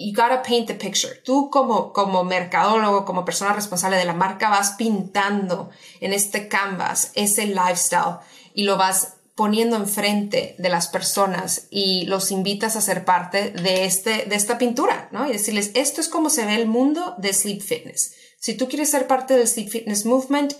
[0.00, 1.14] you gotta paint the picture.
[1.24, 7.12] Tú como, como mercadólogo, como persona responsable de la marca, vas pintando en este canvas
[7.14, 8.18] ese lifestyle
[8.54, 13.84] y lo vas poniendo enfrente de las personas y los invitas a ser parte de,
[13.84, 15.28] este, de esta pintura, ¿no?
[15.28, 18.14] Y decirles, esto es como se ve el mundo de Sleep Fitness.
[18.40, 20.54] Si tú quieres ser parte del Sleep Fitness Movement,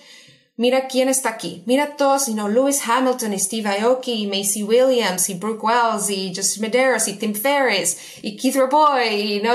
[0.54, 1.64] mira quién está aquí.
[1.66, 6.32] Mira todos, you Lewis Hamilton y Steve Aoki y Macy Williams y Brooke Wells y
[6.32, 9.54] Justin Medeiros y Tim Ferriss y Keith Roboy y ¿no?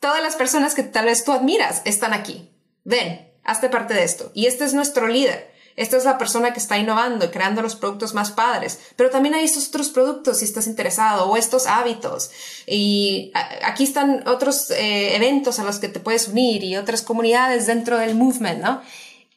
[0.00, 2.50] todas las personas que tal vez tú admiras están aquí.
[2.82, 4.32] Ven, hazte parte de esto.
[4.34, 5.53] Y este es nuestro líder.
[5.76, 8.78] Esta es la persona que está innovando creando los productos más padres.
[8.96, 12.30] Pero también hay estos otros productos si estás interesado o estos hábitos.
[12.66, 13.32] Y
[13.64, 17.98] aquí están otros eh, eventos a los que te puedes unir y otras comunidades dentro
[17.98, 18.82] del movement, ¿no?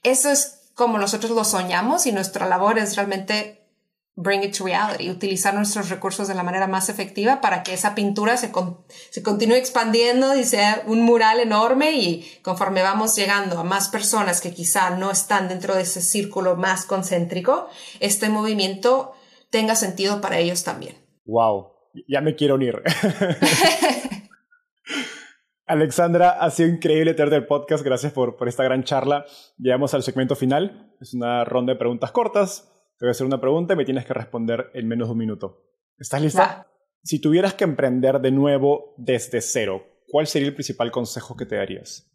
[0.03, 3.66] Eso es como nosotros lo soñamos y nuestra labor es realmente
[4.17, 7.93] bring it to reality, utilizar nuestros recursos de la manera más efectiva para que esa
[7.93, 8.51] pintura se,
[9.11, 14.41] se continúe expandiendo y sea un mural enorme y conforme vamos llegando a más personas
[14.41, 19.13] que quizá no están dentro de ese círculo más concéntrico, este movimiento
[19.51, 20.95] tenga sentido para ellos también.
[21.25, 21.73] Wow,
[22.07, 22.81] ya me quiero unir.
[25.67, 27.83] Alexandra, ha sido increíble tenerte el podcast.
[27.83, 29.25] Gracias por, por esta gran charla.
[29.59, 30.95] Llegamos al segmento final.
[31.01, 34.05] Es una ronda de preguntas cortas te voy a hacer una pregunta y me tienes
[34.05, 35.63] que responder en menos de un minuto.
[35.97, 36.67] ¿Estás lista?
[37.03, 41.55] Si tuvieras que emprender de nuevo desde cero, ¿cuál sería el principal consejo que te
[41.55, 42.11] darías?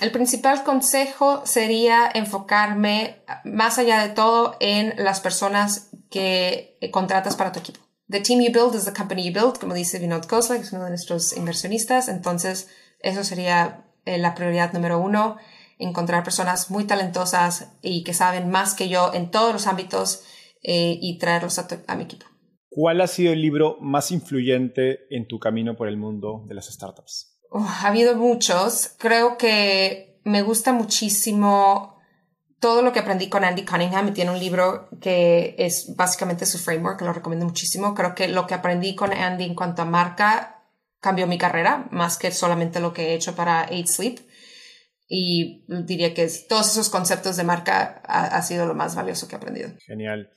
[0.00, 7.52] El principal consejo sería enfocarme más allá de todo en las personas que contratas para
[7.52, 7.80] tu equipo.
[8.08, 10.72] The team you build is the company you build, como dice Vinod Khosla, que es
[10.72, 12.08] uno de nuestros inversionistas.
[12.08, 12.68] Entonces,
[13.00, 15.36] eso sería eh, la prioridad número uno
[15.78, 20.22] encontrar personas muy talentosas y que saben más que yo en todos los ámbitos
[20.62, 22.26] eh, y traerlos a, mi equipo.
[22.70, 26.66] ¿Cuál ha sido el libro más influyente en tu camino por el mundo de las
[26.66, 27.32] startups?
[27.52, 28.94] ha habido muchos.
[28.98, 32.00] Creo que me gusta muchísimo
[32.58, 34.12] todo lo que aprendí con Andy Cunningham.
[34.12, 37.94] Tiene un libro que es básicamente su framework, lo recomiendo muchísimo.
[37.94, 40.64] Creo que lo que aprendí con Andy en cuanto a marca
[41.00, 44.20] cambió mi carrera, más que solamente lo que he hecho para Eight Sleep
[45.06, 49.38] y diría que todos esos conceptos de marca ha, sido lo más valioso que he
[49.38, 49.70] aprendido.
[49.86, 50.30] Genial.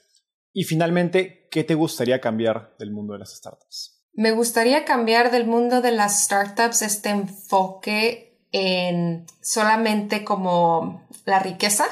[0.53, 4.03] Y finalmente, ¿qué te gustaría cambiar del mundo de las startups?
[4.13, 11.85] Me gustaría cambiar del mundo de las startups este enfoque en solamente como la riqueza.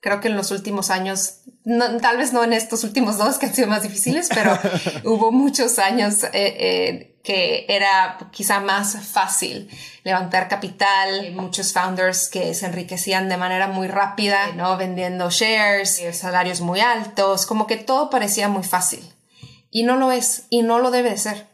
[0.00, 3.54] Creo que en los últimos años, tal vez no en estos últimos dos que han
[3.54, 4.58] sido más difíciles, pero
[5.04, 9.68] hubo muchos años eh, eh, que era quizá más fácil
[10.02, 14.76] levantar capital, muchos founders que se enriquecían de manera muy rápida, ¿no?
[14.76, 19.00] Vendiendo shares, eh, salarios muy altos, como que todo parecía muy fácil.
[19.70, 21.46] Y no lo es, y no lo debe de ser.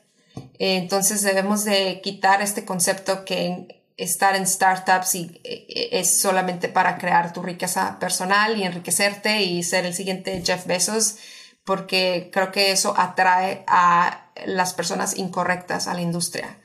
[0.58, 6.96] Entonces debemos de quitar este concepto que estar en startups y eh, es solamente para
[6.96, 11.16] crear tu riqueza personal y enriquecerte y ser el siguiente Jeff Bezos,
[11.64, 16.58] porque creo que eso atrae a las personas incorrectas a la industria.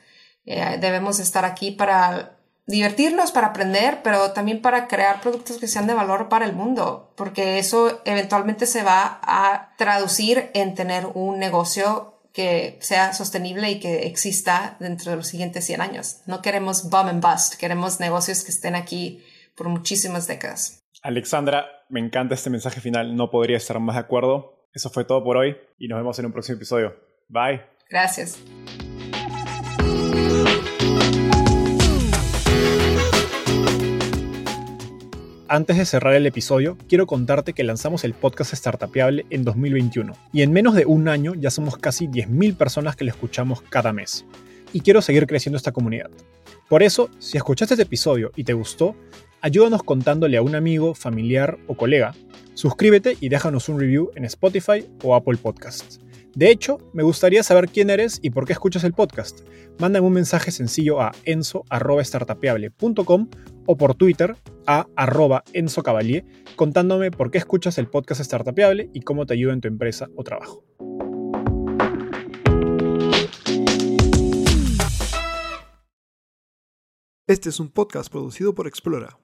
[0.46, 5.86] Eh, debemos estar aquí para divertirnos, para aprender, pero también para crear productos que sean
[5.86, 11.38] de valor para el mundo, porque eso eventualmente se va a traducir en tener un
[11.38, 16.20] negocio que sea sostenible y que exista dentro de los siguientes 100 años.
[16.26, 19.24] No queremos bomb and bust, queremos negocios que estén aquí
[19.56, 20.82] por muchísimas décadas.
[21.02, 24.68] Alexandra, me encanta este mensaje final, no podría estar más de acuerdo.
[24.74, 26.96] Eso fue todo por hoy y nos vemos en un próximo episodio.
[27.28, 27.62] Bye.
[27.88, 28.38] Gracias.
[35.54, 40.42] Antes de cerrar el episodio, quiero contarte que lanzamos el podcast Startupiable en 2021 y
[40.42, 44.24] en menos de un año ya somos casi 10.000 personas que lo escuchamos cada mes.
[44.72, 46.10] Y quiero seguir creciendo esta comunidad.
[46.68, 48.96] Por eso, si escuchaste este episodio y te gustó,
[49.42, 52.16] ayúdanos contándole a un amigo, familiar o colega.
[52.54, 56.00] Suscríbete y déjanos un review en Spotify o Apple Podcasts.
[56.34, 59.42] De hecho, me gustaría saber quién eres y por qué escuchas el podcast.
[59.78, 63.28] Mándame un mensaje sencillo a enzo.startapeable.com
[63.66, 64.36] o por Twitter
[64.66, 65.82] a arroba Enzo
[66.56, 70.24] contándome por qué escuchas el podcast Startapeable y cómo te ayuda en tu empresa o
[70.24, 70.64] trabajo.
[77.26, 79.18] Este es un podcast producido por Explora.